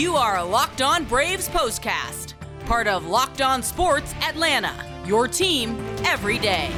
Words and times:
You 0.00 0.16
are 0.16 0.38
a 0.38 0.42
Locked 0.42 0.80
On 0.80 1.04
Braves 1.04 1.46
postcast, 1.50 2.32
part 2.64 2.86
of 2.86 3.04
Locked 3.04 3.42
On 3.42 3.62
Sports 3.62 4.14
Atlanta, 4.22 4.72
your 5.04 5.28
team 5.28 5.76
every 6.06 6.38
day. 6.38 6.70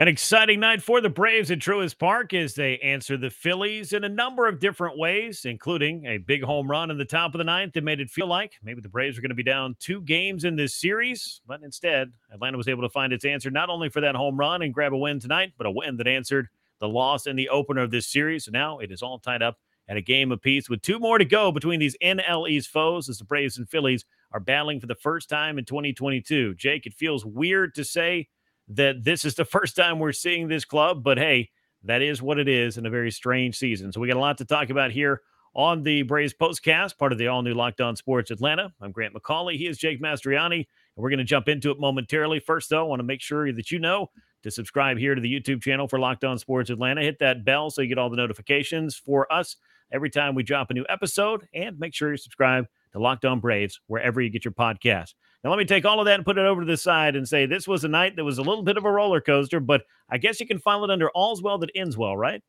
An 0.00 0.06
exciting 0.06 0.60
night 0.60 0.80
for 0.80 1.00
the 1.00 1.08
Braves 1.08 1.50
at 1.50 1.58
Truist 1.58 1.98
Park 1.98 2.32
as 2.32 2.54
they 2.54 2.78
answer 2.78 3.16
the 3.16 3.30
Phillies 3.30 3.92
in 3.92 4.04
a 4.04 4.08
number 4.08 4.46
of 4.46 4.60
different 4.60 4.96
ways, 4.96 5.44
including 5.44 6.06
a 6.06 6.18
big 6.18 6.44
home 6.44 6.70
run 6.70 6.92
in 6.92 6.98
the 6.98 7.04
top 7.04 7.34
of 7.34 7.38
the 7.38 7.44
ninth 7.44 7.72
that 7.72 7.82
made 7.82 7.98
it 7.98 8.08
feel 8.08 8.28
like 8.28 8.52
maybe 8.62 8.80
the 8.80 8.88
Braves 8.88 9.16
were 9.18 9.22
going 9.22 9.30
to 9.30 9.34
be 9.34 9.42
down 9.42 9.74
two 9.80 10.00
games 10.02 10.44
in 10.44 10.54
this 10.54 10.72
series. 10.76 11.40
But 11.48 11.64
instead, 11.64 12.12
Atlanta 12.32 12.56
was 12.56 12.68
able 12.68 12.82
to 12.82 12.88
find 12.88 13.12
its 13.12 13.24
answer 13.24 13.50
not 13.50 13.70
only 13.70 13.88
for 13.88 14.00
that 14.00 14.14
home 14.14 14.36
run 14.36 14.62
and 14.62 14.72
grab 14.72 14.92
a 14.92 14.96
win 14.96 15.18
tonight, 15.18 15.54
but 15.58 15.66
a 15.66 15.70
win 15.72 15.96
that 15.96 16.06
answered 16.06 16.46
the 16.78 16.88
loss 16.88 17.26
in 17.26 17.34
the 17.34 17.48
opener 17.48 17.82
of 17.82 17.90
this 17.90 18.06
series. 18.06 18.44
So 18.44 18.52
now 18.52 18.78
it 18.78 18.92
is 18.92 19.02
all 19.02 19.18
tied 19.18 19.42
up 19.42 19.58
at 19.88 19.96
a 19.96 20.00
game 20.00 20.30
apiece 20.30 20.70
with 20.70 20.80
two 20.80 21.00
more 21.00 21.18
to 21.18 21.24
go 21.24 21.50
between 21.50 21.80
these 21.80 21.96
NL 22.00 22.48
East 22.48 22.68
foes 22.68 23.08
as 23.08 23.18
the 23.18 23.24
Braves 23.24 23.58
and 23.58 23.68
Phillies 23.68 24.04
are 24.30 24.38
battling 24.38 24.78
for 24.78 24.86
the 24.86 24.94
first 24.94 25.28
time 25.28 25.58
in 25.58 25.64
2022. 25.64 26.54
Jake, 26.54 26.86
it 26.86 26.94
feels 26.94 27.26
weird 27.26 27.74
to 27.74 27.84
say 27.84 28.28
that 28.68 29.04
this 29.04 29.24
is 29.24 29.34
the 29.34 29.44
first 29.44 29.76
time 29.76 29.98
we're 29.98 30.12
seeing 30.12 30.48
this 30.48 30.64
club, 30.64 31.02
but 31.02 31.18
hey, 31.18 31.50
that 31.84 32.02
is 32.02 32.20
what 32.20 32.38
it 32.38 32.48
is 32.48 32.76
in 32.76 32.86
a 32.86 32.90
very 32.90 33.10
strange 33.10 33.56
season. 33.56 33.92
So 33.92 34.00
we 34.00 34.08
got 34.08 34.16
a 34.16 34.20
lot 34.20 34.38
to 34.38 34.44
talk 34.44 34.70
about 34.70 34.90
here 34.90 35.22
on 35.54 35.82
the 35.82 36.02
Braves 36.02 36.34
postcast, 36.34 36.98
part 36.98 37.12
of 37.12 37.18
the 37.18 37.28
all 37.28 37.42
new 37.42 37.54
Locked 37.54 37.80
On 37.80 37.96
Sports 37.96 38.30
Atlanta. 38.30 38.72
I'm 38.80 38.92
Grant 38.92 39.14
McAuley. 39.14 39.56
He 39.56 39.66
is 39.66 39.78
Jake 39.78 40.02
Mastroianni, 40.02 40.56
and 40.56 40.66
we're 40.96 41.10
going 41.10 41.18
to 41.18 41.24
jump 41.24 41.48
into 41.48 41.70
it 41.70 41.80
momentarily. 41.80 42.40
First, 42.40 42.70
though, 42.70 42.80
I 42.84 42.88
want 42.88 43.00
to 43.00 43.04
make 43.04 43.20
sure 43.20 43.50
that 43.52 43.70
you 43.70 43.78
know 43.78 44.10
to 44.42 44.50
subscribe 44.50 44.98
here 44.98 45.14
to 45.14 45.20
the 45.20 45.32
YouTube 45.32 45.62
channel 45.62 45.88
for 45.88 45.98
Locked 45.98 46.24
On 46.24 46.38
Sports 46.38 46.70
Atlanta. 46.70 47.02
Hit 47.02 47.18
that 47.20 47.44
bell 47.44 47.70
so 47.70 47.82
you 47.82 47.88
get 47.88 47.98
all 47.98 48.10
the 48.10 48.16
notifications 48.16 48.96
for 48.96 49.32
us 49.32 49.56
every 49.90 50.10
time 50.10 50.34
we 50.34 50.42
drop 50.42 50.70
a 50.70 50.74
new 50.74 50.84
episode, 50.88 51.48
and 51.54 51.78
make 51.78 51.94
sure 51.94 52.10
you 52.10 52.16
subscribe 52.16 52.66
to 52.92 52.98
Locked 52.98 53.24
On 53.24 53.40
Braves 53.40 53.80
wherever 53.86 54.20
you 54.20 54.30
get 54.30 54.44
your 54.44 54.52
podcast. 54.52 55.14
Now, 55.44 55.50
let 55.50 55.58
me 55.58 55.64
take 55.64 55.84
all 55.84 56.00
of 56.00 56.06
that 56.06 56.16
and 56.16 56.24
put 56.24 56.38
it 56.38 56.46
over 56.46 56.62
to 56.62 56.66
the 56.66 56.76
side 56.76 57.14
and 57.14 57.28
say 57.28 57.46
this 57.46 57.68
was 57.68 57.84
a 57.84 57.88
night 57.88 58.16
that 58.16 58.24
was 58.24 58.38
a 58.38 58.42
little 58.42 58.64
bit 58.64 58.76
of 58.76 58.84
a 58.84 58.90
roller 58.90 59.20
coaster, 59.20 59.60
but 59.60 59.82
I 60.10 60.18
guess 60.18 60.40
you 60.40 60.46
can 60.46 60.58
file 60.58 60.84
it 60.84 60.90
under 60.90 61.10
all's 61.10 61.42
well 61.42 61.58
that 61.58 61.70
ends 61.74 61.96
well, 61.96 62.16
right? 62.16 62.42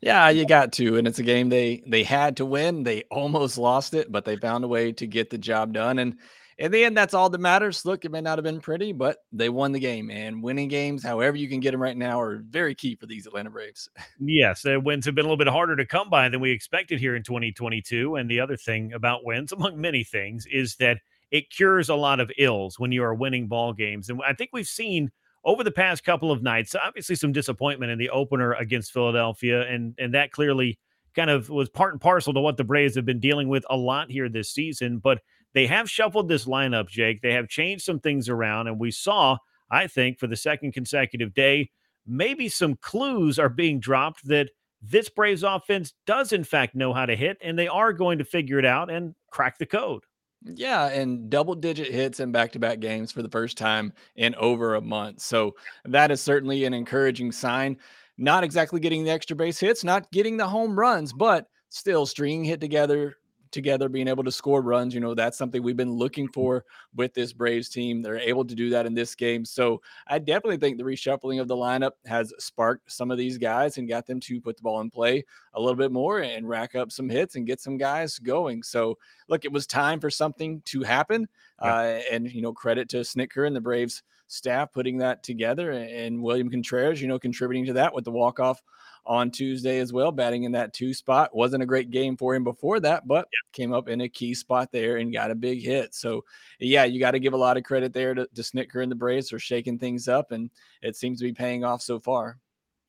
Yeah, 0.00 0.28
you 0.30 0.46
got 0.46 0.72
to, 0.74 0.96
and 0.96 1.06
it's 1.06 1.18
a 1.18 1.24
game 1.24 1.48
they 1.48 1.82
they 1.86 2.02
had 2.02 2.36
to 2.38 2.46
win. 2.46 2.82
They 2.82 3.04
almost 3.10 3.58
lost 3.58 3.94
it, 3.94 4.10
but 4.10 4.24
they 4.24 4.36
found 4.36 4.64
a 4.64 4.68
way 4.68 4.92
to 4.92 5.06
get 5.06 5.30
the 5.30 5.38
job 5.38 5.72
done. 5.72 5.98
And 5.98 6.16
in 6.58 6.72
the 6.72 6.84
end, 6.84 6.96
that's 6.96 7.14
all 7.14 7.30
that 7.30 7.40
matters. 7.40 7.86
Look, 7.86 8.04
it 8.04 8.10
may 8.10 8.20
not 8.20 8.36
have 8.36 8.44
been 8.44 8.60
pretty, 8.60 8.92
but 8.92 9.18
they 9.32 9.48
won 9.48 9.72
the 9.72 9.80
game. 9.80 10.10
And 10.10 10.42
winning 10.42 10.68
games, 10.68 11.02
however 11.02 11.36
you 11.36 11.48
can 11.48 11.60
get 11.60 11.70
them 11.70 11.80
right 11.80 11.96
now, 11.96 12.20
are 12.20 12.42
very 12.48 12.74
key 12.74 12.96
for 12.96 13.06
these 13.06 13.26
Atlanta 13.26 13.48
Braves. 13.48 13.88
Yes, 14.18 14.62
the 14.62 14.78
wins 14.78 15.06
have 15.06 15.14
been 15.14 15.24
a 15.24 15.28
little 15.28 15.42
bit 15.42 15.48
harder 15.48 15.74
to 15.76 15.86
come 15.86 16.10
by 16.10 16.28
than 16.28 16.40
we 16.40 16.50
expected 16.50 17.00
here 17.00 17.16
in 17.16 17.22
2022. 17.22 18.16
And 18.16 18.30
the 18.30 18.40
other 18.40 18.56
thing 18.56 18.92
about 18.92 19.24
wins, 19.24 19.52
among 19.52 19.80
many 19.80 20.04
things, 20.04 20.46
is 20.50 20.76
that 20.76 20.98
it 21.30 21.50
cures 21.50 21.88
a 21.88 21.94
lot 21.94 22.20
of 22.20 22.30
ills 22.38 22.78
when 22.78 22.92
you 22.92 23.02
are 23.04 23.14
winning 23.14 23.46
ball 23.48 23.72
games. 23.72 24.10
And 24.10 24.20
I 24.26 24.32
think 24.32 24.50
we've 24.52 24.66
seen 24.66 25.10
over 25.44 25.64
the 25.64 25.70
past 25.70 26.04
couple 26.04 26.30
of 26.30 26.42
nights, 26.42 26.74
obviously 26.74 27.14
some 27.14 27.32
disappointment 27.32 27.92
in 27.92 27.98
the 27.98 28.10
opener 28.10 28.52
against 28.54 28.92
Philadelphia, 28.92 29.66
and 29.66 29.94
and 29.98 30.14
that 30.14 30.32
clearly 30.32 30.78
kind 31.14 31.30
of 31.30 31.48
was 31.48 31.68
part 31.68 31.92
and 31.92 32.00
parcel 32.00 32.32
to 32.34 32.40
what 32.40 32.56
the 32.56 32.64
Braves 32.64 32.94
have 32.94 33.04
been 33.04 33.20
dealing 33.20 33.48
with 33.48 33.64
a 33.70 33.76
lot 33.76 34.10
here 34.10 34.28
this 34.28 34.50
season. 34.50 34.98
But 34.98 35.20
they 35.54 35.66
have 35.66 35.90
shuffled 35.90 36.28
this 36.28 36.44
lineup, 36.44 36.88
Jake. 36.88 37.22
They 37.22 37.32
have 37.32 37.48
changed 37.48 37.84
some 37.84 38.00
things 38.00 38.28
around, 38.28 38.68
and 38.68 38.78
we 38.78 38.90
saw, 38.90 39.38
I 39.70 39.86
think, 39.86 40.18
for 40.18 40.26
the 40.26 40.36
second 40.36 40.72
consecutive 40.72 41.34
day, 41.34 41.70
maybe 42.06 42.48
some 42.48 42.76
clues 42.76 43.38
are 43.38 43.48
being 43.48 43.80
dropped 43.80 44.26
that 44.26 44.50
this 44.82 45.08
Braves 45.08 45.42
offense 45.42 45.92
does 46.06 46.32
in 46.32 46.44
fact 46.44 46.74
know 46.74 46.92
how 46.92 47.06
to 47.06 47.16
hit, 47.16 47.38
and 47.42 47.58
they 47.58 47.68
are 47.68 47.92
going 47.92 48.18
to 48.18 48.24
figure 48.24 48.58
it 48.58 48.64
out 48.64 48.90
and 48.90 49.14
crack 49.30 49.58
the 49.58 49.66
code. 49.66 50.04
Yeah, 50.42 50.86
and 50.86 51.28
double 51.28 51.54
digit 51.54 51.92
hits 51.92 52.18
in 52.18 52.32
back 52.32 52.52
to 52.52 52.58
back 52.58 52.80
games 52.80 53.12
for 53.12 53.22
the 53.22 53.28
first 53.28 53.58
time 53.58 53.92
in 54.16 54.34
over 54.36 54.74
a 54.74 54.80
month. 54.80 55.20
So 55.20 55.54
that 55.84 56.10
is 56.10 56.20
certainly 56.22 56.64
an 56.64 56.72
encouraging 56.72 57.30
sign. 57.32 57.76
Not 58.16 58.44
exactly 58.44 58.80
getting 58.80 59.04
the 59.04 59.10
extra 59.10 59.36
base 59.36 59.60
hits, 59.60 59.84
not 59.84 60.10
getting 60.12 60.36
the 60.36 60.46
home 60.46 60.78
runs, 60.78 61.12
but 61.12 61.46
still 61.68 62.06
stringing 62.06 62.44
hit 62.44 62.60
together 62.60 63.16
together, 63.50 63.88
being 63.88 64.08
able 64.08 64.24
to 64.24 64.32
score 64.32 64.62
runs. 64.62 64.94
You 64.94 65.00
know, 65.00 65.14
that's 65.14 65.38
something 65.38 65.62
we've 65.62 65.76
been 65.76 65.92
looking 65.92 66.26
mm-hmm. 66.26 66.32
for 66.32 66.64
with 66.94 67.14
this 67.14 67.32
Braves 67.32 67.68
team. 67.68 68.02
They're 68.02 68.18
able 68.18 68.44
to 68.44 68.54
do 68.54 68.70
that 68.70 68.86
in 68.86 68.94
this 68.94 69.14
game. 69.14 69.44
So 69.44 69.80
I 70.06 70.18
definitely 70.18 70.58
think 70.58 70.78
the 70.78 70.84
reshuffling 70.84 71.40
of 71.40 71.48
the 71.48 71.56
lineup 71.56 71.92
has 72.06 72.32
sparked 72.38 72.90
some 72.90 73.10
of 73.10 73.18
these 73.18 73.38
guys 73.38 73.78
and 73.78 73.88
got 73.88 74.06
them 74.06 74.20
to 74.20 74.40
put 74.40 74.56
the 74.56 74.62
ball 74.62 74.80
in 74.80 74.90
play 74.90 75.24
a 75.54 75.60
little 75.60 75.76
bit 75.76 75.92
more 75.92 76.20
and 76.20 76.48
rack 76.48 76.74
up 76.74 76.92
some 76.92 77.08
hits 77.08 77.36
and 77.36 77.46
get 77.46 77.60
some 77.60 77.76
guys 77.76 78.18
going. 78.18 78.62
So 78.62 78.98
look, 79.28 79.44
it 79.44 79.52
was 79.52 79.66
time 79.66 80.00
for 80.00 80.10
something 80.10 80.62
to 80.66 80.82
happen. 80.82 81.28
Yeah. 81.62 81.74
Uh, 81.74 82.00
and, 82.10 82.32
you 82.32 82.42
know, 82.42 82.52
credit 82.52 82.88
to 82.90 82.98
Snitker 82.98 83.46
and 83.46 83.54
the 83.54 83.60
Braves 83.60 84.02
staff 84.28 84.72
putting 84.72 84.98
that 84.98 85.22
together 85.24 85.72
and 85.72 86.22
William 86.22 86.48
Contreras, 86.48 87.02
you 87.02 87.08
know, 87.08 87.18
contributing 87.18 87.66
to 87.66 87.72
that 87.72 87.92
with 87.92 88.04
the 88.04 88.12
walk 88.12 88.38
off 88.38 88.62
on 89.06 89.30
Tuesday 89.30 89.78
as 89.78 89.92
well, 89.92 90.12
batting 90.12 90.44
in 90.44 90.52
that 90.52 90.72
two 90.72 90.94
spot. 90.94 91.34
Wasn't 91.34 91.62
a 91.62 91.66
great 91.66 91.90
game 91.90 92.16
for 92.16 92.34
him 92.34 92.44
before 92.44 92.80
that, 92.80 93.06
but 93.06 93.26
yeah. 93.32 93.52
came 93.52 93.72
up 93.72 93.88
in 93.88 94.02
a 94.02 94.08
key 94.08 94.34
spot 94.34 94.70
there 94.72 94.98
and 94.98 95.12
got 95.12 95.30
a 95.30 95.34
big 95.34 95.62
hit. 95.62 95.94
So, 95.94 96.24
yeah, 96.58 96.84
you 96.84 97.00
got 97.00 97.12
to 97.12 97.20
give 97.20 97.32
a 97.32 97.38
lot 97.38 97.56
of 97.56 97.64
credit 97.64 97.92
there 97.92 98.14
to, 98.14 98.26
to 98.26 98.42
Snitker 98.42 98.82
and 98.82 98.90
the 98.90 98.96
Braves 98.96 99.30
for 99.30 99.38
shaking 99.38 99.78
things 99.78 100.08
up, 100.08 100.32
and 100.32 100.50
it 100.82 100.96
seems 100.96 101.18
to 101.18 101.24
be 101.24 101.32
paying 101.32 101.64
off 101.64 101.82
so 101.82 101.98
far. 101.98 102.38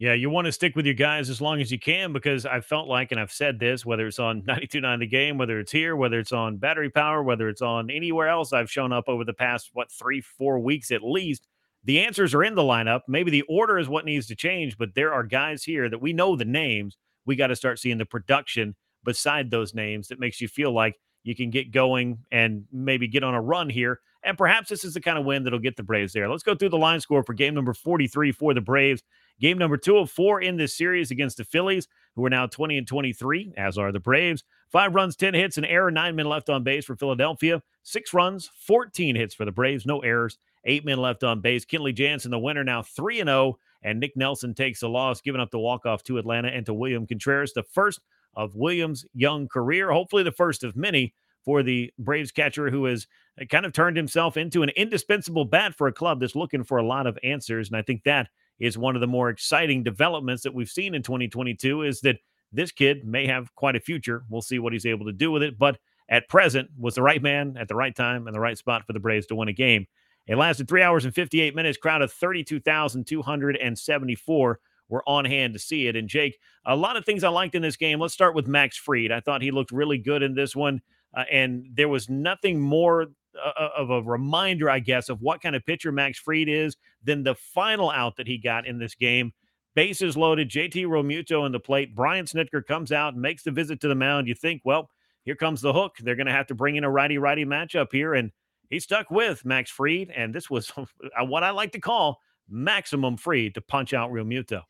Yeah, 0.01 0.13
you 0.13 0.31
want 0.31 0.45
to 0.45 0.51
stick 0.51 0.75
with 0.75 0.88
your 0.88 0.95
guys 0.95 1.29
as 1.29 1.41
long 1.41 1.61
as 1.61 1.72
you 1.72 1.77
can 1.77 2.11
because 2.11 2.47
I 2.47 2.59
felt 2.59 2.88
like, 2.88 3.11
and 3.11 3.22
I've 3.22 3.31
said 3.31 3.59
this, 3.59 3.85
whether 3.85 4.07
it's 4.07 4.17
on 4.17 4.41
92.9 4.47 4.99
The 4.99 5.05
Game, 5.05 5.38
whether 5.38 5.59
it's 5.59 5.72
here, 5.72 5.95
whether 5.95 6.17
it's 6.17 6.31
on 6.31 6.57
Battery 6.57 6.89
Power, 6.89 7.22
whether 7.22 7.47
it's 7.49 7.61
on 7.61 7.91
anywhere 7.91 8.28
else 8.28 8.51
I've 8.51 8.72
shown 8.72 8.91
up 8.91 9.07
over 9.07 9.23
the 9.23 9.33
past, 9.33 9.69
what, 9.73 9.91
three, 9.91 10.19
four 10.19 10.57
weeks 10.57 10.89
at 10.89 11.03
least, 11.03 11.47
the 11.83 11.99
answers 11.99 12.33
are 12.33 12.43
in 12.43 12.55
the 12.55 12.61
lineup. 12.61 13.01
Maybe 13.07 13.31
the 13.31 13.43
order 13.43 13.79
is 13.79 13.89
what 13.89 14.05
needs 14.05 14.27
to 14.27 14.35
change, 14.35 14.77
but 14.77 14.93
there 14.95 15.13
are 15.13 15.23
guys 15.23 15.63
here 15.63 15.89
that 15.89 16.01
we 16.01 16.13
know 16.13 16.35
the 16.35 16.45
names. 16.45 16.97
We 17.25 17.35
got 17.35 17.47
to 17.47 17.55
start 17.55 17.79
seeing 17.79 17.97
the 17.97 18.05
production 18.05 18.75
beside 19.03 19.49
those 19.49 19.73
names 19.73 20.07
that 20.07 20.19
makes 20.19 20.41
you 20.41 20.47
feel 20.47 20.71
like 20.71 20.99
you 21.23 21.35
can 21.35 21.49
get 21.49 21.71
going 21.71 22.19
and 22.31 22.65
maybe 22.71 23.07
get 23.07 23.23
on 23.23 23.33
a 23.33 23.41
run 23.41 23.69
here. 23.69 23.99
And 24.23 24.37
perhaps 24.37 24.69
this 24.69 24.83
is 24.83 24.93
the 24.93 25.01
kind 25.01 25.17
of 25.17 25.25
win 25.25 25.43
that'll 25.43 25.59
get 25.59 25.75
the 25.75 25.83
Braves 25.83 26.13
there. 26.13 26.29
Let's 26.29 26.43
go 26.43 26.53
through 26.53 26.69
the 26.69 26.77
line 26.77 26.99
score 26.99 27.23
for 27.23 27.33
game 27.33 27.55
number 27.55 27.73
43 27.73 28.31
for 28.31 28.53
the 28.53 28.61
Braves. 28.61 29.01
Game 29.39 29.57
number 29.57 29.77
two 29.77 29.97
of 29.97 30.11
four 30.11 30.41
in 30.41 30.57
this 30.57 30.77
series 30.77 31.09
against 31.09 31.37
the 31.37 31.43
Phillies, 31.43 31.87
who 32.15 32.23
are 32.25 32.29
now 32.29 32.45
20 32.45 32.77
and 32.77 32.87
23, 32.87 33.53
as 33.57 33.79
are 33.79 33.91
the 33.91 33.99
Braves. 33.99 34.43
Five 34.71 34.93
runs, 34.93 35.15
10 35.15 35.33
hits, 35.33 35.57
an 35.57 35.65
error, 35.65 35.89
nine 35.89 36.15
men 36.15 36.27
left 36.27 36.49
on 36.49 36.63
base 36.63 36.85
for 36.85 36.95
Philadelphia. 36.95 37.63
Six 37.81 38.13
runs, 38.13 38.51
14 38.67 39.15
hits 39.15 39.33
for 39.33 39.45
the 39.45 39.51
Braves, 39.51 39.87
no 39.87 39.99
errors, 40.01 40.37
Eight 40.66 40.85
men 40.85 40.99
left 40.99 41.23
on 41.23 41.41
base. 41.41 41.66
Kenley 41.66 41.94
Jansen, 41.94 42.31
the 42.31 42.39
winner, 42.39 42.63
now 42.63 42.83
3 42.83 43.17
0. 43.17 43.57
And 43.83 43.99
Nick 43.99 44.16
Nelson 44.16 44.53
takes 44.53 44.81
the 44.81 44.89
loss, 44.89 45.22
giving 45.22 45.41
up 45.41 45.49
the 45.49 45.59
walk-off 45.59 46.03
to 46.03 46.19
Atlanta 46.19 46.49
and 46.49 46.66
to 46.67 46.73
William 46.73 47.07
Contreras, 47.07 47.53
the 47.53 47.63
first 47.63 47.99
of 48.35 48.55
Williams' 48.55 49.05
young 49.13 49.47
career. 49.47 49.91
Hopefully, 49.91 50.23
the 50.23 50.31
first 50.31 50.63
of 50.63 50.75
many 50.75 51.13
for 51.44 51.63
the 51.63 51.91
Braves 51.97 52.31
catcher 52.31 52.69
who 52.69 52.85
has 52.85 53.07
uh, 53.41 53.45
kind 53.45 53.66
of 53.66 53.73
turned 53.73 53.97
himself 53.97 54.38
into 54.38 54.63
an 54.63 54.69
indispensable 54.69 55.45
bat 55.45 55.73
for 55.73 55.88
a 55.88 55.94
club 55.94 56.19
that's 56.19 56.35
looking 56.35 56.63
for 56.63 56.78
a 56.78 56.85
lot 56.85 57.07
of 57.07 57.17
answers. 57.23 57.67
And 57.69 57.78
I 57.78 57.81
think 57.81 58.03
that 58.03 58.29
is 58.59 58.78
one 58.78 58.95
of 58.95 59.01
the 59.01 59.07
more 59.07 59.29
exciting 59.29 59.83
developments 59.83 60.43
that 60.43 60.53
we've 60.53 60.69
seen 60.69 60.93
in 60.93 61.02
2022 61.02 61.81
is 61.81 62.02
that 62.02 62.17
this 62.52 62.72
kid 62.72 63.05
may 63.05 63.25
have 63.25 63.53
quite 63.55 63.75
a 63.75 63.79
future. 63.79 64.23
We'll 64.29 64.41
see 64.41 64.59
what 64.59 64.73
he's 64.73 64.85
able 64.85 65.05
to 65.08 65.13
do 65.13 65.31
with 65.31 65.41
it. 65.41 65.58
But 65.58 65.79
at 66.09 66.29
present, 66.29 66.69
was 66.78 66.96
the 66.96 67.02
right 67.02 67.22
man 67.22 67.55
at 67.58 67.67
the 67.67 67.75
right 67.75 67.96
time 67.96 68.28
and 68.28 68.35
the 68.35 68.40
right 68.40 68.58
spot 68.58 68.85
for 68.85 68.93
the 68.93 68.99
Braves 68.99 69.25
to 69.28 69.35
win 69.35 69.47
a 69.47 69.53
game. 69.53 69.87
It 70.28 70.38
lasted 70.38 70.68
three 70.68 70.84
hours 70.84 71.06
and 71.06 71.14
58 71.14 71.56
minutes. 71.56 71.78
Crowd 71.78 72.02
of 72.02 72.12
32,274 72.12 74.59
were 74.90 75.03
on 75.08 75.26
hand 75.26 75.53
to 75.53 75.59
see 75.59 75.88
it. 75.88 75.96
And 75.96 76.08
Jake, 76.08 76.40
a 76.66 76.76
lot 76.76 76.97
of 76.97 77.06
things 77.06 77.23
I 77.23 77.29
liked 77.29 77.56
in 77.56 77.62
this 77.62 77.78
game. 77.78 78.00
Let's 78.00 78.14
start 78.14 78.35
with 78.35 78.47
Max 78.47 78.78
Fried. 78.78 79.12
I 79.12 79.22
thought 79.22 79.41
he 79.41 79.52
looked 79.52 79.72
really 79.72 79.97
good 79.97 80.22
in 80.22 80.35
this 80.35 80.56
one. 80.56 80.82
Uh, 81.16 81.23
and 81.32 81.66
there 81.73 81.90
was 81.90 82.09
nothing 82.09 82.59
more 82.59 83.08
uh, 83.35 83.52
uh, 83.59 83.70
of 83.78 83.90
a 83.90 84.02
reminder, 84.02 84.70
I 84.70 84.79
guess, 84.79 85.09
of 85.09 85.22
what 85.22 85.41
kind 85.41 85.56
of 85.56 85.66
pitcher 85.66 85.91
Max 85.91 86.20
Fried 86.20 86.50
is 86.50 86.76
than 87.03 87.23
the 87.23 87.35
final 87.35 87.90
out 87.90 88.18
that 88.18 88.28
he 88.28 88.38
got 88.38 88.68
in 88.68 88.78
this 88.78 88.96
game. 88.96 89.34
Bases 89.73 90.18
loaded, 90.18 90.50
JT 90.50 90.85
Realmuto 90.85 91.46
in 91.46 91.53
the 91.53 91.59
plate. 91.59 91.96
Brian 91.96 92.26
Snitker 92.26 92.66
comes 92.66 92.91
out 92.91 93.16
makes 93.16 93.44
the 93.44 93.52
visit 93.52 93.79
to 93.82 93.88
the 93.88 93.96
mound. 93.96 94.28
You 94.28 94.35
think, 94.35 94.62
well, 94.66 94.90
here 95.23 95.35
comes 95.35 95.62
the 95.62 95.72
hook. 95.72 95.96
They're 96.00 96.16
going 96.16 96.28
to 96.28 96.34
have 96.34 96.47
to 96.47 96.56
bring 96.56 96.76
in 96.76 96.84
a 96.84 96.90
righty 96.90 97.18
righty 97.18 97.46
matchup 97.46 97.88
here. 97.91 98.14
And 98.14 98.32
he 98.72 98.79
stuck 98.79 99.12
with 99.12 99.46
Max 99.46 99.70
Fried, 99.70 100.09
and 100.16 100.34
this 100.34 100.50
was 100.50 100.72
what 101.20 101.44
I 101.44 101.52
like 101.52 101.73
to 101.73 101.79
call 101.79 102.20
maximum 102.50 103.18
Fried 103.18 103.53
to 103.56 103.62
punch 103.62 103.94
out 103.94 104.12
Realmuto. 104.12 104.64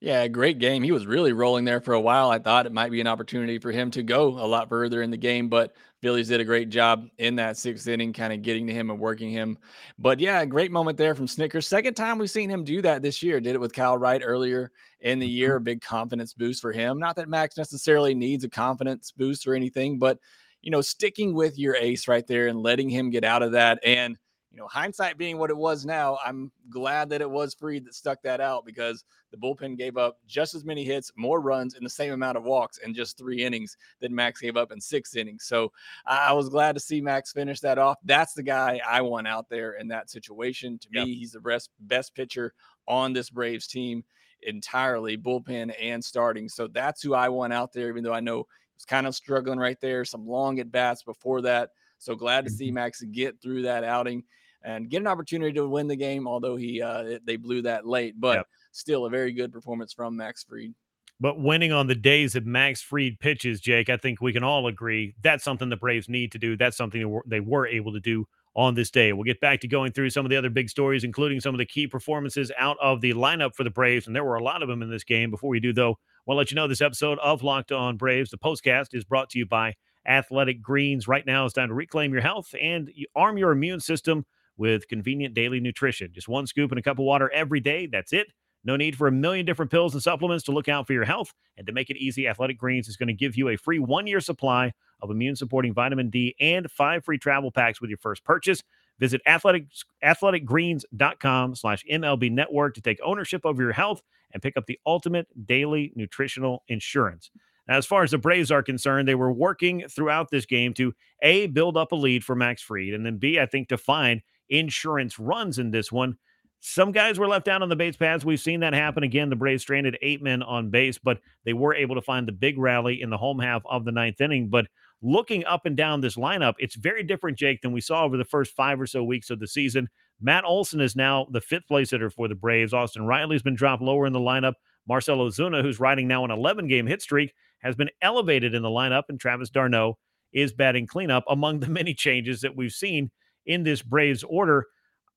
Yeah, 0.00 0.28
great 0.28 0.58
game. 0.58 0.82
He 0.82 0.92
was 0.92 1.06
really 1.06 1.32
rolling 1.32 1.64
there 1.64 1.80
for 1.80 1.94
a 1.94 2.00
while. 2.00 2.30
I 2.30 2.38
thought 2.38 2.66
it 2.66 2.72
might 2.72 2.90
be 2.90 3.00
an 3.00 3.06
opportunity 3.06 3.58
for 3.58 3.72
him 3.72 3.90
to 3.92 4.02
go 4.02 4.28
a 4.28 4.44
lot 4.44 4.68
further 4.68 5.00
in 5.00 5.10
the 5.10 5.16
game, 5.16 5.48
but 5.48 5.74
Phillies 6.02 6.28
did 6.28 6.40
a 6.40 6.44
great 6.44 6.68
job 6.68 7.06
in 7.16 7.36
that 7.36 7.56
sixth 7.56 7.88
inning, 7.88 8.12
kind 8.12 8.30
of 8.30 8.42
getting 8.42 8.66
to 8.66 8.74
him 8.74 8.90
and 8.90 8.98
working 8.98 9.30
him. 9.30 9.56
But 9.98 10.20
yeah, 10.20 10.44
great 10.44 10.70
moment 10.70 10.98
there 10.98 11.14
from 11.14 11.26
Snitker's. 11.26 11.66
Second 11.66 11.94
time 11.94 12.18
we've 12.18 12.30
seen 12.30 12.50
him 12.50 12.64
do 12.64 12.82
that 12.82 13.00
this 13.00 13.22
year. 13.22 13.40
Did 13.40 13.54
it 13.54 13.60
with 13.60 13.72
Kyle 13.72 13.96
Wright 13.96 14.20
earlier 14.22 14.72
in 15.00 15.18
the 15.18 15.28
year, 15.28 15.54
a 15.54 15.58
mm-hmm. 15.58 15.64
big 15.64 15.80
confidence 15.80 16.34
boost 16.34 16.60
for 16.60 16.72
him. 16.72 16.98
Not 16.98 17.16
that 17.16 17.30
Max 17.30 17.56
necessarily 17.56 18.14
needs 18.14 18.44
a 18.44 18.50
confidence 18.50 19.10
boost 19.10 19.46
or 19.46 19.54
anything, 19.54 19.98
but 19.98 20.18
you 20.64 20.70
know, 20.70 20.80
sticking 20.80 21.34
with 21.34 21.58
your 21.58 21.76
ace 21.76 22.08
right 22.08 22.26
there 22.26 22.48
and 22.48 22.62
letting 22.62 22.88
him 22.88 23.10
get 23.10 23.22
out 23.22 23.42
of 23.42 23.52
that 23.52 23.78
and 23.84 24.16
you 24.50 24.60
know, 24.60 24.68
hindsight 24.68 25.18
being 25.18 25.36
what 25.36 25.50
it 25.50 25.56
was 25.56 25.84
now, 25.84 26.16
I'm 26.24 26.52
glad 26.70 27.08
that 27.10 27.20
it 27.20 27.28
was 27.28 27.54
Fried 27.54 27.84
that 27.86 27.94
stuck 27.94 28.22
that 28.22 28.40
out 28.40 28.64
because 28.64 29.04
the 29.32 29.36
bullpen 29.36 29.76
gave 29.76 29.96
up 29.96 30.18
just 30.28 30.54
as 30.54 30.64
many 30.64 30.84
hits, 30.84 31.10
more 31.16 31.40
runs, 31.40 31.74
and 31.74 31.84
the 31.84 31.90
same 31.90 32.12
amount 32.12 32.36
of 32.36 32.44
walks 32.44 32.78
in 32.78 32.94
just 32.94 33.18
three 33.18 33.42
innings 33.42 33.76
that 34.00 34.12
Max 34.12 34.40
gave 34.40 34.56
up 34.56 34.70
in 34.70 34.80
six 34.80 35.16
innings. 35.16 35.44
So 35.44 35.72
I 36.06 36.32
was 36.32 36.48
glad 36.48 36.76
to 36.76 36.80
see 36.80 37.00
Max 37.00 37.32
finish 37.32 37.58
that 37.60 37.78
off. 37.78 37.98
That's 38.04 38.32
the 38.32 38.44
guy 38.44 38.80
I 38.88 39.00
want 39.00 39.26
out 39.26 39.48
there 39.48 39.72
in 39.72 39.88
that 39.88 40.08
situation. 40.08 40.78
To 40.78 40.88
yep. 40.92 41.06
me, 41.06 41.16
he's 41.16 41.32
the 41.32 41.40
best 41.40 41.70
best 41.80 42.14
pitcher 42.14 42.54
on 42.86 43.12
this 43.12 43.30
Braves 43.30 43.66
team 43.66 44.04
entirely, 44.42 45.16
bullpen 45.16 45.74
and 45.80 46.04
starting. 46.04 46.48
So 46.48 46.68
that's 46.68 47.02
who 47.02 47.14
I 47.14 47.28
want 47.28 47.52
out 47.52 47.72
there, 47.72 47.88
even 47.88 48.04
though 48.04 48.14
I 48.14 48.20
know 48.20 48.46
was 48.76 48.84
kind 48.84 49.06
of 49.06 49.14
struggling 49.14 49.58
right 49.58 49.80
there, 49.80 50.04
some 50.04 50.26
long 50.26 50.58
at 50.58 50.70
bats 50.70 51.02
before 51.02 51.42
that. 51.42 51.70
So 51.98 52.14
glad 52.14 52.44
to 52.44 52.50
see 52.50 52.66
mm-hmm. 52.66 52.74
Max 52.74 53.02
get 53.02 53.40
through 53.40 53.62
that 53.62 53.84
outing 53.84 54.24
and 54.62 54.88
get 54.88 55.00
an 55.00 55.06
opportunity 55.06 55.52
to 55.52 55.68
win 55.68 55.88
the 55.88 55.96
game. 55.96 56.26
Although 56.26 56.56
he 56.56 56.82
uh, 56.82 57.18
they 57.24 57.36
blew 57.36 57.62
that 57.62 57.86
late, 57.86 58.14
but 58.18 58.38
yep. 58.38 58.46
still 58.72 59.06
a 59.06 59.10
very 59.10 59.32
good 59.32 59.52
performance 59.52 59.92
from 59.92 60.16
Max 60.16 60.44
Fried. 60.44 60.74
But 61.20 61.38
winning 61.38 61.72
on 61.72 61.86
the 61.86 61.94
days 61.94 62.32
that 62.32 62.44
Max 62.44 62.82
Fried 62.82 63.20
pitches, 63.20 63.60
Jake, 63.60 63.88
I 63.88 63.96
think 63.96 64.20
we 64.20 64.32
can 64.32 64.42
all 64.42 64.66
agree 64.66 65.14
that's 65.22 65.44
something 65.44 65.68
the 65.68 65.76
Braves 65.76 66.08
need 66.08 66.32
to 66.32 66.38
do. 66.38 66.56
That's 66.56 66.76
something 66.76 67.20
they 67.26 67.40
were 67.40 67.66
able 67.66 67.92
to 67.92 68.00
do 68.00 68.26
on 68.56 68.74
this 68.74 68.90
day. 68.90 69.12
We'll 69.12 69.24
get 69.24 69.40
back 69.40 69.60
to 69.60 69.68
going 69.68 69.92
through 69.92 70.10
some 70.10 70.26
of 70.26 70.30
the 70.30 70.36
other 70.36 70.50
big 70.50 70.68
stories, 70.68 71.04
including 71.04 71.40
some 71.40 71.54
of 71.54 71.58
the 71.58 71.66
key 71.66 71.86
performances 71.86 72.52
out 72.58 72.76
of 72.80 73.00
the 73.00 73.12
lineup 73.12 73.54
for 73.54 73.64
the 73.64 73.70
Braves. 73.70 74.06
And 74.06 74.14
there 74.14 74.24
were 74.24 74.36
a 74.36 74.42
lot 74.42 74.62
of 74.62 74.68
them 74.68 74.82
in 74.82 74.90
this 74.90 75.04
game. 75.04 75.30
Before 75.30 75.50
we 75.50 75.60
do, 75.60 75.72
though, 75.72 75.98
we'll 76.26 76.36
let 76.36 76.50
you 76.50 76.54
know 76.54 76.68
this 76.68 76.80
episode 76.80 77.18
of 77.18 77.42
Locked 77.42 77.72
On 77.72 77.96
Braves, 77.96 78.30
the 78.30 78.38
postcast, 78.38 78.88
is 78.92 79.04
brought 79.04 79.30
to 79.30 79.38
you 79.38 79.46
by 79.46 79.74
Athletic 80.06 80.62
Greens. 80.62 81.08
Right 81.08 81.26
now, 81.26 81.44
it's 81.44 81.54
time 81.54 81.68
to 81.68 81.74
reclaim 81.74 82.12
your 82.12 82.22
health 82.22 82.54
and 82.60 82.90
arm 83.14 83.38
your 83.38 83.52
immune 83.52 83.80
system 83.80 84.24
with 84.56 84.88
convenient 84.88 85.34
daily 85.34 85.60
nutrition. 85.60 86.12
Just 86.12 86.28
one 86.28 86.46
scoop 86.46 86.70
and 86.70 86.78
a 86.78 86.82
cup 86.82 86.98
of 86.98 87.04
water 87.04 87.30
every 87.32 87.60
day. 87.60 87.86
That's 87.86 88.12
it. 88.12 88.28
No 88.66 88.76
need 88.76 88.96
for 88.96 89.06
a 89.06 89.12
million 89.12 89.44
different 89.44 89.70
pills 89.70 89.92
and 89.92 90.02
supplements 90.02 90.44
to 90.44 90.52
look 90.52 90.68
out 90.68 90.86
for 90.86 90.94
your 90.94 91.04
health. 91.04 91.34
And 91.58 91.66
to 91.66 91.72
make 91.72 91.90
it 91.90 91.98
easy, 91.98 92.26
Athletic 92.26 92.56
Greens 92.56 92.88
is 92.88 92.96
going 92.96 93.08
to 93.08 93.12
give 93.12 93.36
you 93.36 93.48
a 93.50 93.56
free 93.56 93.78
one 93.78 94.06
year 94.06 94.20
supply 94.20 94.72
of 95.02 95.10
immune 95.10 95.36
supporting 95.36 95.74
vitamin 95.74 96.08
D 96.08 96.34
and 96.40 96.70
five 96.70 97.04
free 97.04 97.18
travel 97.18 97.50
packs 97.50 97.80
with 97.80 97.90
your 97.90 97.98
first 97.98 98.24
purchase. 98.24 98.62
Visit 99.00 99.20
athletic, 99.26 99.66
athleticgreens.com 100.04 101.54
slash 101.56 101.84
MLB 101.90 102.30
network 102.30 102.74
to 102.74 102.80
take 102.80 102.98
ownership 103.04 103.44
over 103.44 103.62
your 103.62 103.72
health 103.72 104.02
and 104.32 104.42
pick 104.42 104.56
up 104.56 104.66
the 104.66 104.78
ultimate 104.86 105.26
daily 105.46 105.92
nutritional 105.94 106.62
insurance. 106.68 107.30
Now, 107.66 107.76
as 107.76 107.86
far 107.86 108.02
as 108.02 108.10
the 108.10 108.18
Braves 108.18 108.50
are 108.50 108.62
concerned, 108.62 109.08
they 109.08 109.14
were 109.14 109.32
working 109.32 109.84
throughout 109.88 110.30
this 110.30 110.44
game 110.46 110.74
to 110.74 110.92
A, 111.22 111.46
build 111.46 111.76
up 111.76 111.92
a 111.92 111.96
lead 111.96 112.24
for 112.24 112.34
Max 112.34 112.62
Fried, 112.62 112.92
and 112.92 113.06
then 113.06 113.16
B, 113.16 113.40
I 113.40 113.46
think 113.46 113.68
to 113.68 113.78
find 113.78 114.20
insurance 114.50 115.18
runs 115.18 115.58
in 115.58 115.70
this 115.70 115.90
one. 115.90 116.18
Some 116.60 116.92
guys 116.92 117.18
were 117.18 117.28
left 117.28 117.48
out 117.48 117.62
on 117.62 117.68
the 117.68 117.76
base 117.76 117.96
paths. 117.96 118.24
We've 118.24 118.40
seen 118.40 118.60
that 118.60 118.72
happen 118.72 119.02
again. 119.02 119.28
The 119.28 119.36
Braves 119.36 119.62
stranded 119.62 119.98
eight 120.00 120.22
men 120.22 120.42
on 120.42 120.70
base, 120.70 120.98
but 120.98 121.20
they 121.44 121.52
were 121.52 121.74
able 121.74 121.94
to 121.94 122.02
find 122.02 122.26
the 122.26 122.32
big 122.32 122.58
rally 122.58 123.02
in 123.02 123.10
the 123.10 123.18
home 123.18 123.38
half 123.38 123.62
of 123.66 123.84
the 123.84 123.92
ninth 123.92 124.20
inning. 124.20 124.48
But 124.48 124.66
looking 125.04 125.44
up 125.44 125.66
and 125.66 125.76
down 125.76 126.00
this 126.00 126.16
lineup, 126.16 126.54
it's 126.58 126.74
very 126.74 127.02
different, 127.02 127.38
Jake, 127.38 127.60
than 127.60 127.72
we 127.72 127.80
saw 127.80 128.04
over 128.04 128.16
the 128.16 128.24
first 128.24 128.54
five 128.56 128.80
or 128.80 128.86
so 128.86 129.04
weeks 129.04 129.30
of 129.30 129.38
the 129.38 129.46
season. 129.46 129.88
Matt 130.20 130.44
Olson 130.44 130.80
is 130.80 130.96
now 130.96 131.26
the 131.30 131.40
fifth 131.40 131.68
place 131.68 131.90
hitter 131.90 132.10
for 132.10 132.26
the 132.26 132.34
Braves. 132.34 132.72
Austin 132.72 133.06
Riley's 133.06 133.42
been 133.42 133.54
dropped 133.54 133.82
lower 133.82 134.06
in 134.06 134.12
the 134.12 134.18
lineup. 134.18 134.54
Marcell 134.88 135.18
Ozuna, 135.18 135.62
who's 135.62 135.78
riding 135.78 136.08
now 136.08 136.24
an 136.24 136.30
11 136.30 136.66
game 136.68 136.86
hit 136.86 137.02
streak, 137.02 137.34
has 137.60 137.74
been 137.74 137.90
elevated 138.02 138.54
in 138.54 138.62
the 138.62 138.68
lineup, 138.68 139.04
and 139.08 139.20
Travis 139.20 139.50
d'Arnaud 139.50 139.98
is 140.32 140.52
batting 140.52 140.86
cleanup 140.86 141.24
among 141.28 141.60
the 141.60 141.68
many 141.70 141.94
changes 141.94 142.40
that 142.40 142.56
we've 142.56 142.72
seen 142.72 143.10
in 143.46 143.62
this 143.62 143.82
Braves 143.82 144.24
order. 144.24 144.66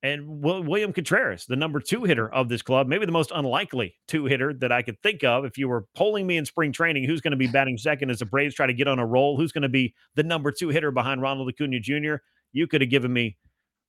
And 0.03 0.41
William 0.43 0.93
Contreras, 0.93 1.45
the 1.47 1.55
number 1.55 1.79
two 1.79 2.03
hitter 2.03 2.31
of 2.31 2.49
this 2.49 2.61
club, 2.61 2.87
maybe 2.87 3.07
the 3.07 3.11
most 3.11 3.31
unlikely 3.33 3.95
two 4.07 4.25
hitter 4.25 4.53
that 4.53 4.71
I 4.71 4.83
could 4.83 5.01
think 5.01 5.23
of. 5.23 5.43
If 5.43 5.57
you 5.57 5.67
were 5.67 5.85
polling 5.95 6.27
me 6.27 6.37
in 6.37 6.45
spring 6.45 6.71
training, 6.71 7.05
who's 7.05 7.21
going 7.21 7.31
to 7.31 7.37
be 7.37 7.47
batting 7.51 7.77
second 7.77 8.11
as 8.11 8.19
the 8.19 8.25
Braves 8.25 8.53
try 8.53 8.67
to 8.67 8.73
get 8.73 8.87
on 8.87 8.99
a 8.99 9.05
roll? 9.05 9.37
Who's 9.37 9.51
going 9.51 9.63
to 9.63 9.69
be 9.69 9.95
the 10.15 10.23
number 10.23 10.51
two 10.51 10.69
hitter 10.69 10.91
behind 10.91 11.21
Ronald 11.21 11.49
Acuna 11.49 11.79
Jr.? 11.79 12.15
You 12.53 12.67
could 12.67 12.81
have 12.81 12.91
given 12.91 13.11
me 13.11 13.37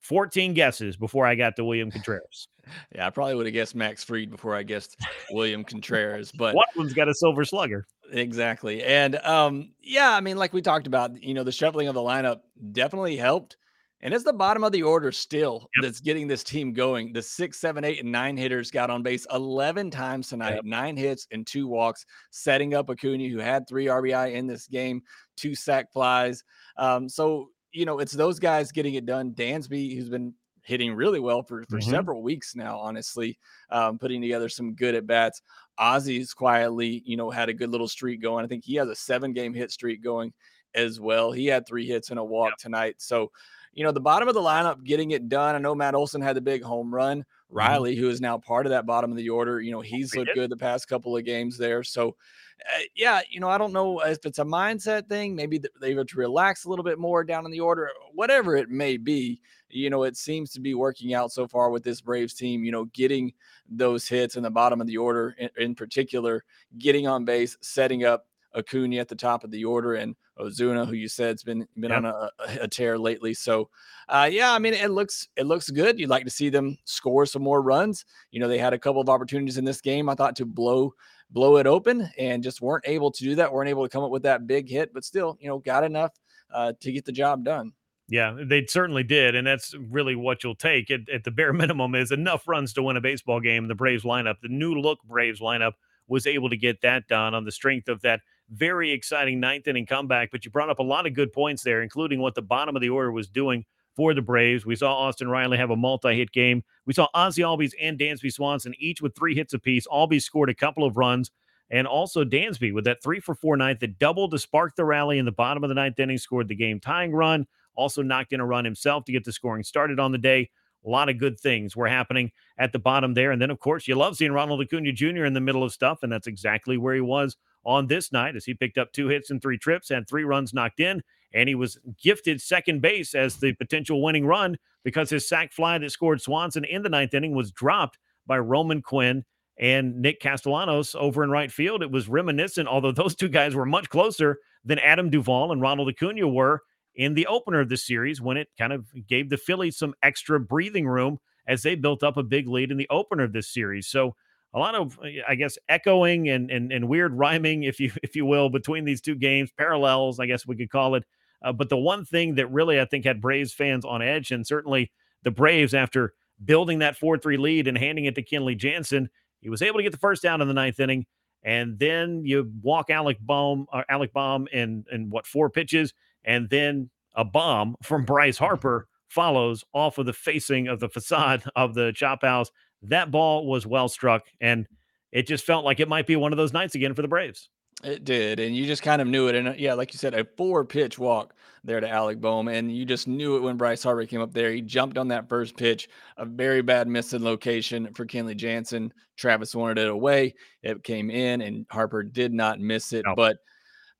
14 0.00 0.54
guesses 0.54 0.96
before 0.96 1.26
I 1.26 1.34
got 1.34 1.56
to 1.56 1.64
William 1.64 1.90
Contreras. 1.90 2.48
yeah, 2.94 3.06
I 3.06 3.10
probably 3.10 3.34
would 3.34 3.46
have 3.46 3.52
guessed 3.52 3.74
Max 3.74 4.02
Fried 4.04 4.30
before 4.30 4.54
I 4.54 4.62
guessed 4.62 4.96
William 5.30 5.64
Contreras, 5.64 6.32
but 6.32 6.54
one 6.54 6.66
of 6.74 6.78
them's 6.78 6.94
got 6.94 7.08
a 7.08 7.14
silver 7.14 7.44
slugger. 7.44 7.86
Exactly. 8.10 8.82
And 8.82 9.16
um, 9.16 9.72
yeah, 9.82 10.14
I 10.14 10.20
mean, 10.20 10.36
like 10.36 10.52
we 10.52 10.62
talked 10.62 10.86
about, 10.86 11.22
you 11.22 11.34
know, 11.34 11.44
the 11.44 11.52
shuffling 11.52 11.88
of 11.88 11.94
the 11.94 12.00
lineup 12.00 12.40
definitely 12.72 13.16
helped. 13.16 13.56
And 14.00 14.14
it's 14.14 14.24
the 14.24 14.32
bottom 14.32 14.62
of 14.62 14.70
the 14.70 14.82
order 14.82 15.10
still 15.10 15.68
yep. 15.76 15.82
that's 15.82 16.00
getting 16.00 16.28
this 16.28 16.44
team 16.44 16.72
going. 16.72 17.12
The 17.12 17.22
six, 17.22 17.58
seven, 17.58 17.84
eight, 17.84 18.00
and 18.00 18.12
nine 18.12 18.36
hitters 18.36 18.70
got 18.70 18.90
on 18.90 19.02
base 19.02 19.26
11 19.32 19.90
times 19.90 20.28
tonight, 20.28 20.54
yep. 20.54 20.64
nine 20.64 20.96
hits 20.96 21.26
and 21.32 21.46
two 21.46 21.66
walks, 21.66 22.06
setting 22.30 22.74
up 22.74 22.90
Acuna, 22.90 23.28
who 23.28 23.38
had 23.38 23.68
three 23.68 23.86
RBI 23.86 24.34
in 24.34 24.46
this 24.46 24.68
game, 24.68 25.02
two 25.36 25.54
sac 25.54 25.92
flies. 25.92 26.44
Um, 26.76 27.08
so, 27.08 27.50
you 27.72 27.86
know, 27.86 27.98
it's 27.98 28.12
those 28.12 28.38
guys 28.38 28.70
getting 28.70 28.94
it 28.94 29.04
done. 29.04 29.32
Dansby, 29.32 29.96
who's 29.96 30.08
been 30.08 30.32
hitting 30.62 30.94
really 30.94 31.18
well 31.18 31.42
for, 31.42 31.64
for 31.68 31.78
mm-hmm. 31.78 31.90
several 31.90 32.22
weeks 32.22 32.54
now, 32.54 32.78
honestly, 32.78 33.38
um, 33.70 33.98
putting 33.98 34.20
together 34.20 34.48
some 34.48 34.74
good 34.74 34.94
at 34.94 35.06
bats. 35.06 35.42
Ozzy's 35.80 36.34
quietly, 36.34 37.02
you 37.04 37.16
know, 37.16 37.30
had 37.30 37.48
a 37.48 37.54
good 37.54 37.70
little 37.70 37.88
streak 37.88 38.22
going. 38.22 38.44
I 38.44 38.48
think 38.48 38.64
he 38.64 38.76
has 38.76 38.88
a 38.88 38.94
seven 38.94 39.32
game 39.32 39.54
hit 39.54 39.72
streak 39.72 40.04
going 40.04 40.32
as 40.74 41.00
well. 41.00 41.32
He 41.32 41.46
had 41.46 41.66
three 41.66 41.86
hits 41.86 42.10
and 42.10 42.18
a 42.18 42.24
walk 42.24 42.50
yep. 42.50 42.58
tonight. 42.58 42.96
So, 42.98 43.32
you 43.78 43.84
know, 43.84 43.92
the 43.92 44.00
bottom 44.00 44.26
of 44.26 44.34
the 44.34 44.40
lineup 44.40 44.82
getting 44.82 45.12
it 45.12 45.28
done. 45.28 45.54
I 45.54 45.58
know 45.58 45.72
Matt 45.72 45.94
Olson 45.94 46.20
had 46.20 46.34
the 46.34 46.40
big 46.40 46.64
home 46.64 46.92
run. 46.92 47.20
Mm-hmm. 47.20 47.56
Riley, 47.56 47.94
who 47.94 48.10
is 48.10 48.20
now 48.20 48.36
part 48.36 48.66
of 48.66 48.70
that 48.70 48.86
bottom 48.86 49.12
of 49.12 49.16
the 49.16 49.30
order, 49.30 49.60
you 49.60 49.70
know, 49.70 49.80
he's 49.80 50.16
looked 50.16 50.34
good 50.34 50.50
the 50.50 50.56
past 50.56 50.88
couple 50.88 51.16
of 51.16 51.24
games 51.24 51.56
there. 51.56 51.84
So, 51.84 52.16
uh, 52.60 52.82
yeah, 52.96 53.20
you 53.30 53.38
know, 53.38 53.48
I 53.48 53.56
don't 53.56 53.72
know 53.72 54.00
if 54.00 54.26
it's 54.26 54.40
a 54.40 54.44
mindset 54.44 55.08
thing. 55.08 55.36
Maybe 55.36 55.62
they 55.80 55.94
have 55.94 56.06
to 56.08 56.18
relax 56.18 56.64
a 56.64 56.68
little 56.68 56.84
bit 56.84 56.98
more 56.98 57.22
down 57.22 57.44
in 57.44 57.52
the 57.52 57.60
order, 57.60 57.88
whatever 58.12 58.56
it 58.56 58.68
may 58.68 58.96
be. 58.96 59.40
You 59.68 59.90
know, 59.90 60.02
it 60.02 60.16
seems 60.16 60.50
to 60.54 60.60
be 60.60 60.74
working 60.74 61.14
out 61.14 61.30
so 61.30 61.46
far 61.46 61.70
with 61.70 61.84
this 61.84 62.00
Braves 62.00 62.34
team. 62.34 62.64
You 62.64 62.72
know, 62.72 62.86
getting 62.86 63.32
those 63.68 64.08
hits 64.08 64.34
in 64.34 64.42
the 64.42 64.50
bottom 64.50 64.80
of 64.80 64.88
the 64.88 64.96
order, 64.96 65.36
in, 65.38 65.50
in 65.56 65.74
particular, 65.76 66.42
getting 66.78 67.06
on 67.06 67.24
base, 67.24 67.56
setting 67.60 68.04
up 68.04 68.26
Acuna 68.56 68.96
at 68.96 69.06
the 69.06 69.14
top 69.14 69.44
of 69.44 69.52
the 69.52 69.64
order, 69.64 69.94
and 69.94 70.16
Ozuna, 70.40 70.86
who 70.86 70.94
you 70.94 71.08
said 71.08 71.30
has 71.30 71.42
been 71.42 71.66
been 71.78 71.90
yep. 71.90 71.98
on 71.98 72.06
a, 72.06 72.30
a, 72.62 72.68
tear 72.68 72.98
lately. 72.98 73.34
So, 73.34 73.68
uh, 74.08 74.28
yeah, 74.30 74.52
I 74.52 74.58
mean, 74.58 74.74
it 74.74 74.90
looks 74.90 75.28
it 75.36 75.46
looks 75.46 75.70
good. 75.70 75.98
You'd 75.98 76.10
like 76.10 76.24
to 76.24 76.30
see 76.30 76.48
them 76.48 76.76
score 76.84 77.26
some 77.26 77.42
more 77.42 77.62
runs. 77.62 78.04
You 78.30 78.40
know, 78.40 78.48
they 78.48 78.58
had 78.58 78.72
a 78.72 78.78
couple 78.78 79.00
of 79.00 79.08
opportunities 79.08 79.58
in 79.58 79.64
this 79.64 79.80
game. 79.80 80.08
I 80.08 80.14
thought 80.14 80.36
to 80.36 80.46
blow 80.46 80.94
blow 81.30 81.56
it 81.56 81.66
open, 81.66 82.08
and 82.18 82.42
just 82.42 82.60
weren't 82.60 82.84
able 82.86 83.10
to 83.10 83.24
do 83.24 83.34
that. 83.36 83.52
weren't 83.52 83.70
able 83.70 83.84
to 83.84 83.88
come 83.88 84.04
up 84.04 84.10
with 84.10 84.22
that 84.22 84.46
big 84.46 84.68
hit, 84.68 84.92
but 84.94 85.04
still, 85.04 85.36
you 85.40 85.48
know, 85.48 85.58
got 85.58 85.84
enough 85.84 86.12
uh, 86.52 86.72
to 86.80 86.92
get 86.92 87.04
the 87.04 87.12
job 87.12 87.44
done. 87.44 87.72
Yeah, 88.10 88.34
they 88.42 88.64
certainly 88.64 89.02
did, 89.02 89.34
and 89.34 89.46
that's 89.46 89.74
really 89.74 90.16
what 90.16 90.42
you'll 90.42 90.54
take 90.54 90.90
at, 90.90 91.08
at 91.12 91.24
the 91.24 91.30
bare 91.30 91.52
minimum 91.54 91.94
is 91.94 92.10
enough 92.10 92.48
runs 92.48 92.72
to 92.74 92.82
win 92.82 92.96
a 92.96 93.00
baseball 93.00 93.40
game. 93.40 93.68
The 93.68 93.74
Braves 93.74 94.04
lineup, 94.04 94.36
the 94.42 94.48
new 94.48 94.74
look 94.74 95.00
Braves 95.04 95.40
lineup, 95.40 95.72
was 96.06 96.26
able 96.26 96.48
to 96.48 96.56
get 96.56 96.80
that 96.80 97.06
done 97.06 97.34
on 97.34 97.44
the 97.44 97.52
strength 97.52 97.88
of 97.88 98.00
that 98.00 98.20
very 98.50 98.90
exciting 98.92 99.40
ninth 99.40 99.68
inning 99.68 99.86
comeback. 99.86 100.30
But 100.30 100.44
you 100.44 100.50
brought 100.50 100.70
up 100.70 100.78
a 100.78 100.84
lot 100.84 101.06
of 101.06 101.14
good 101.14 101.32
points 101.32 101.62
there, 101.62 101.82
including 101.82 102.20
what 102.20 102.34
the 102.34 102.42
bottom 102.42 102.76
of 102.76 102.82
the 102.82 102.88
order 102.90 103.12
was 103.12 103.28
doing 103.28 103.64
for 103.96 104.14
the 104.14 104.22
Braves. 104.22 104.64
We 104.64 104.76
saw 104.76 104.94
Austin 104.94 105.28
Riley 105.28 105.58
have 105.58 105.70
a 105.70 105.76
multi-hit 105.76 106.30
game. 106.30 106.62
We 106.86 106.94
saw 106.94 107.08
Ozzy 107.14 107.40
Albies 107.40 107.72
and 107.80 107.98
Dansby 107.98 108.32
Swanson 108.32 108.74
each 108.78 109.02
with 109.02 109.14
three 109.16 109.34
hits 109.34 109.54
apiece. 109.54 109.86
Albies 109.88 110.22
scored 110.22 110.50
a 110.50 110.54
couple 110.54 110.84
of 110.84 110.96
runs. 110.96 111.30
And 111.70 111.86
also 111.86 112.24
Dansby 112.24 112.72
with 112.72 112.84
that 112.84 113.02
three 113.02 113.20
for 113.20 113.34
four 113.34 113.56
ninth 113.56 113.80
that 113.80 113.98
doubled 113.98 114.30
to 114.30 114.38
spark 114.38 114.74
the 114.76 114.84
rally 114.84 115.18
in 115.18 115.26
the 115.26 115.32
bottom 115.32 115.64
of 115.64 115.68
the 115.68 115.74
ninth 115.74 115.98
inning, 115.98 116.16
scored 116.16 116.48
the 116.48 116.54
game 116.54 116.80
tying 116.80 117.12
run, 117.12 117.46
also 117.74 118.00
knocked 118.02 118.32
in 118.32 118.40
a 118.40 118.46
run 118.46 118.64
himself 118.64 119.04
to 119.04 119.12
get 119.12 119.24
the 119.24 119.32
scoring 119.32 119.62
started 119.62 120.00
on 120.00 120.12
the 120.12 120.18
day. 120.18 120.48
A 120.86 120.88
lot 120.88 121.10
of 121.10 121.18
good 121.18 121.38
things 121.38 121.76
were 121.76 121.88
happening 121.88 122.30
at 122.56 122.72
the 122.72 122.78
bottom 122.78 123.12
there. 123.12 123.32
And 123.32 123.42
then, 123.42 123.50
of 123.50 123.58
course, 123.58 123.86
you 123.86 123.96
love 123.96 124.16
seeing 124.16 124.32
Ronald 124.32 124.62
Acuna 124.62 124.92
Jr. 124.92 125.24
in 125.24 125.34
the 125.34 125.40
middle 125.40 125.62
of 125.62 125.72
stuff. 125.72 126.02
And 126.02 126.10
that's 126.10 126.26
exactly 126.26 126.78
where 126.78 126.94
he 126.94 127.00
was 127.00 127.36
on 127.68 127.86
this 127.86 128.10
night 128.10 128.34
as 128.34 128.46
he 128.46 128.54
picked 128.54 128.78
up 128.78 128.92
two 128.92 129.08
hits 129.08 129.30
and 129.30 129.42
three 129.42 129.58
trips, 129.58 129.90
and 129.90 130.08
three 130.08 130.24
runs 130.24 130.54
knocked 130.54 130.80
in, 130.80 131.02
and 131.34 131.48
he 131.48 131.54
was 131.54 131.78
gifted 132.02 132.40
second 132.40 132.80
base 132.80 133.14
as 133.14 133.36
the 133.36 133.52
potential 133.52 134.02
winning 134.02 134.26
run 134.26 134.56
because 134.82 135.10
his 135.10 135.28
sac 135.28 135.52
fly 135.52 135.76
that 135.78 135.92
scored 135.92 136.20
Swanson 136.22 136.64
in 136.64 136.82
the 136.82 136.88
ninth 136.88 137.14
inning 137.14 137.34
was 137.36 137.52
dropped 137.52 137.98
by 138.26 138.38
Roman 138.38 138.80
Quinn. 138.82 139.24
and 139.58 140.00
Nick 140.00 140.20
Castellanos 140.20 140.94
over 140.94 141.24
in 141.24 141.30
right 141.30 141.50
field. 141.50 141.82
It 141.82 141.90
was 141.90 142.08
reminiscent, 142.08 142.68
although 142.68 142.92
those 142.92 143.14
two 143.16 143.28
guys 143.28 143.54
were 143.54 143.66
much 143.66 143.88
closer 143.88 144.38
than 144.64 144.78
Adam 144.78 145.10
Duvall 145.10 145.52
and 145.52 145.60
Ronald 145.60 145.88
Acuna 145.88 146.28
were 146.28 146.62
in 146.94 147.14
the 147.14 147.26
opener 147.26 147.60
of 147.60 147.68
the 147.68 147.76
series 147.76 148.20
when 148.20 148.36
it 148.36 148.48
kind 148.58 148.72
of 148.72 148.86
gave 149.06 149.30
the 149.30 149.36
Phillies 149.36 149.76
some 149.76 149.94
extra 150.02 150.38
breathing 150.40 150.86
room 150.86 151.18
as 151.46 151.62
they 151.62 151.74
built 151.74 152.02
up 152.02 152.16
a 152.16 152.22
big 152.22 152.46
lead 152.48 152.70
in 152.70 152.76
the 152.76 152.88
opener 152.90 153.24
of 153.24 153.32
this 153.32 153.52
series. 153.52 153.86
So 153.88 154.14
a 154.54 154.58
lot 154.58 154.74
of 154.74 154.98
I 155.28 155.34
guess 155.34 155.58
echoing 155.68 156.28
and 156.28 156.50
and, 156.50 156.72
and 156.72 156.88
weird 156.88 157.14
rhyming, 157.14 157.64
if 157.64 157.80
you 157.80 157.92
if 158.02 158.16
you 158.16 158.26
will, 158.26 158.50
between 158.50 158.84
these 158.84 159.00
two 159.00 159.14
games, 159.14 159.50
parallels, 159.56 160.20
I 160.20 160.26
guess 160.26 160.46
we 160.46 160.56
could 160.56 160.70
call 160.70 160.94
it. 160.94 161.04
Uh, 161.42 161.52
but 161.52 161.68
the 161.68 161.76
one 161.76 162.04
thing 162.04 162.34
that 162.34 162.50
really 162.50 162.80
I 162.80 162.84
think 162.84 163.04
had 163.04 163.20
Braves 163.20 163.52
fans 163.52 163.84
on 163.84 164.02
edge, 164.02 164.32
and 164.32 164.46
certainly 164.46 164.90
the 165.22 165.30
Braves 165.30 165.74
after 165.74 166.14
building 166.44 166.80
that 166.80 166.96
4 166.96 167.18
3 167.18 167.36
lead 167.36 167.68
and 167.68 167.76
handing 167.76 168.04
it 168.06 168.14
to 168.14 168.22
Kenley 168.22 168.56
Jansen, 168.56 169.08
he 169.40 169.48
was 169.48 169.62
able 169.62 169.78
to 169.78 169.82
get 169.82 169.92
the 169.92 169.98
first 169.98 170.22
down 170.22 170.40
in 170.40 170.48
the 170.48 170.54
ninth 170.54 170.80
inning. 170.80 171.06
And 171.42 171.78
then 171.78 172.24
you 172.24 172.50
walk 172.62 172.90
Alec 172.90 173.18
Bohm, 173.20 173.66
uh, 173.72 173.82
Alec 173.88 174.12
Bohm 174.12 174.48
in, 174.52 174.84
in 174.90 175.10
what, 175.10 175.26
four 175.26 175.50
pitches. 175.50 175.94
And 176.24 176.50
then 176.50 176.90
a 177.14 177.24
bomb 177.24 177.76
from 177.82 178.04
Bryce 178.04 178.38
Harper 178.38 178.88
follows 179.08 179.64
off 179.72 179.98
of 179.98 180.06
the 180.06 180.12
facing 180.12 180.68
of 180.68 180.80
the 180.80 180.88
facade 180.88 181.44
of 181.56 181.74
the 181.74 181.92
chop 181.92 182.22
house. 182.22 182.50
That 182.82 183.10
ball 183.10 183.46
was 183.46 183.66
well 183.66 183.88
struck. 183.88 184.24
And 184.40 184.66
it 185.12 185.26
just 185.26 185.44
felt 185.44 185.64
like 185.64 185.80
it 185.80 185.88
might 185.88 186.06
be 186.06 186.16
one 186.16 186.32
of 186.32 186.36
those 186.36 186.52
nights 186.52 186.74
again 186.74 186.94
for 186.94 187.02
the 187.02 187.08
Braves. 187.08 187.48
It 187.84 188.04
did, 188.04 188.40
and 188.40 188.56
you 188.56 188.66
just 188.66 188.82
kind 188.82 189.00
of 189.00 189.06
knew 189.06 189.28
it. 189.28 189.36
And 189.36 189.48
uh, 189.48 189.54
yeah, 189.56 189.74
like 189.74 189.92
you 189.92 189.98
said, 189.98 190.12
a 190.12 190.26
four 190.36 190.64
pitch 190.64 190.98
walk 190.98 191.34
there 191.62 191.78
to 191.78 191.88
Alec 191.88 192.20
Bohm, 192.20 192.48
and 192.48 192.74
you 192.76 192.84
just 192.84 193.06
knew 193.06 193.36
it 193.36 193.42
when 193.42 193.56
Bryce 193.56 193.84
Harper 193.84 194.04
came 194.04 194.20
up 194.20 194.32
there. 194.32 194.50
He 194.50 194.60
jumped 194.60 194.98
on 194.98 195.06
that 195.08 195.28
first 195.28 195.56
pitch, 195.56 195.88
a 196.16 196.24
very 196.26 196.60
bad 196.60 196.88
missing 196.88 197.22
location 197.22 197.94
for 197.94 198.04
Kenley 198.04 198.36
Jansen. 198.36 198.92
Travis 199.16 199.54
wanted 199.54 199.78
it 199.78 199.90
away. 199.90 200.34
It 200.64 200.82
came 200.82 201.08
in, 201.08 201.40
and 201.40 201.66
Harper 201.70 202.02
did 202.02 202.32
not 202.32 202.58
miss 202.58 202.92
it. 202.92 203.04
No. 203.06 203.14
But 203.14 203.36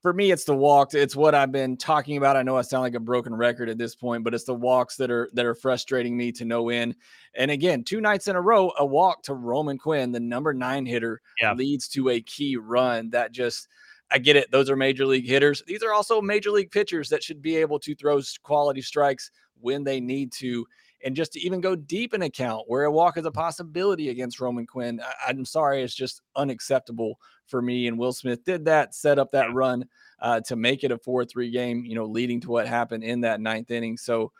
for 0.01 0.13
me, 0.13 0.31
it's 0.31 0.45
the 0.45 0.55
walks. 0.55 0.95
It's 0.95 1.15
what 1.15 1.35
I've 1.35 1.51
been 1.51 1.75
talking 1.75 2.17
about. 2.17 2.37
I 2.37 2.43
know 2.43 2.57
I 2.57 2.61
sound 2.61 2.83
like 2.83 2.95
a 2.95 2.99
broken 2.99 3.35
record 3.35 3.69
at 3.69 3.77
this 3.77 3.95
point, 3.95 4.23
but 4.23 4.33
it's 4.33 4.45
the 4.45 4.53
walks 4.53 4.95
that 4.97 5.11
are 5.11 5.29
that 5.33 5.45
are 5.45 5.55
frustrating 5.55 6.15
me 6.15 6.31
to 6.33 6.45
no 6.45 6.69
end. 6.69 6.95
And 7.35 7.51
again, 7.51 7.83
two 7.83 7.99
nights 7.99 8.27
in 8.27 8.35
a 8.35 8.41
row, 8.41 8.71
a 8.77 8.85
walk 8.85 9.23
to 9.23 9.33
Roman 9.33 9.77
Quinn, 9.77 10.11
the 10.11 10.19
number 10.19 10.53
nine 10.53 10.85
hitter, 10.85 11.21
yeah. 11.41 11.53
leads 11.53 11.87
to 11.89 12.09
a 12.09 12.21
key 12.21 12.55
run 12.55 13.09
that 13.09 13.33
just 13.33 13.67
I 14.11 14.19
get 14.19 14.35
it. 14.35 14.49
Those 14.51 14.69
are 14.69 14.75
major 14.75 15.05
league 15.05 15.27
hitters. 15.27 15.61
These 15.67 15.83
are 15.83 15.93
also 15.93 16.21
major 16.21 16.51
league 16.51 16.71
pitchers 16.71 17.09
that 17.09 17.23
should 17.23 17.41
be 17.41 17.57
able 17.57 17.79
to 17.79 17.93
throw 17.93 18.21
quality 18.41 18.81
strikes 18.81 19.31
when 19.59 19.83
they 19.83 19.99
need 19.99 20.31
to. 20.33 20.65
And 21.03 21.15
just 21.15 21.33
to 21.33 21.39
even 21.39 21.61
go 21.61 21.75
deep 21.75 22.13
in 22.13 22.23
account 22.23 22.65
where 22.67 22.83
a 22.83 22.91
walk 22.91 23.17
is 23.17 23.25
a 23.25 23.31
possibility 23.31 24.09
against 24.09 24.39
Roman 24.39 24.65
Quinn, 24.65 25.01
I, 25.25 25.29
am 25.29 25.45
sorry, 25.45 25.81
it's 25.81 25.95
just 25.95 26.21
unacceptable 26.35 27.19
for 27.47 27.61
me. 27.61 27.87
And 27.87 27.97
Will 27.97 28.11
Smith 28.11 28.43
did 28.43 28.65
that, 28.65 28.93
set 28.93 29.17
up 29.17 29.31
that 29.31 29.53
run 29.53 29.85
uh, 30.19 30.41
to 30.41 30.55
make 30.55 30.83
it 30.83 30.91
a 30.91 30.97
4 30.97 31.25
3 31.25 31.51
game, 31.51 31.85
you 31.85 31.95
know, 31.95 32.05
leading 32.05 32.41
to 32.41 32.49
what 32.49 32.67
happened 32.67 33.03
in 33.03 33.21
that 33.21 33.39
ninth 33.39 33.71
inning. 33.71 33.97
So 33.97 34.31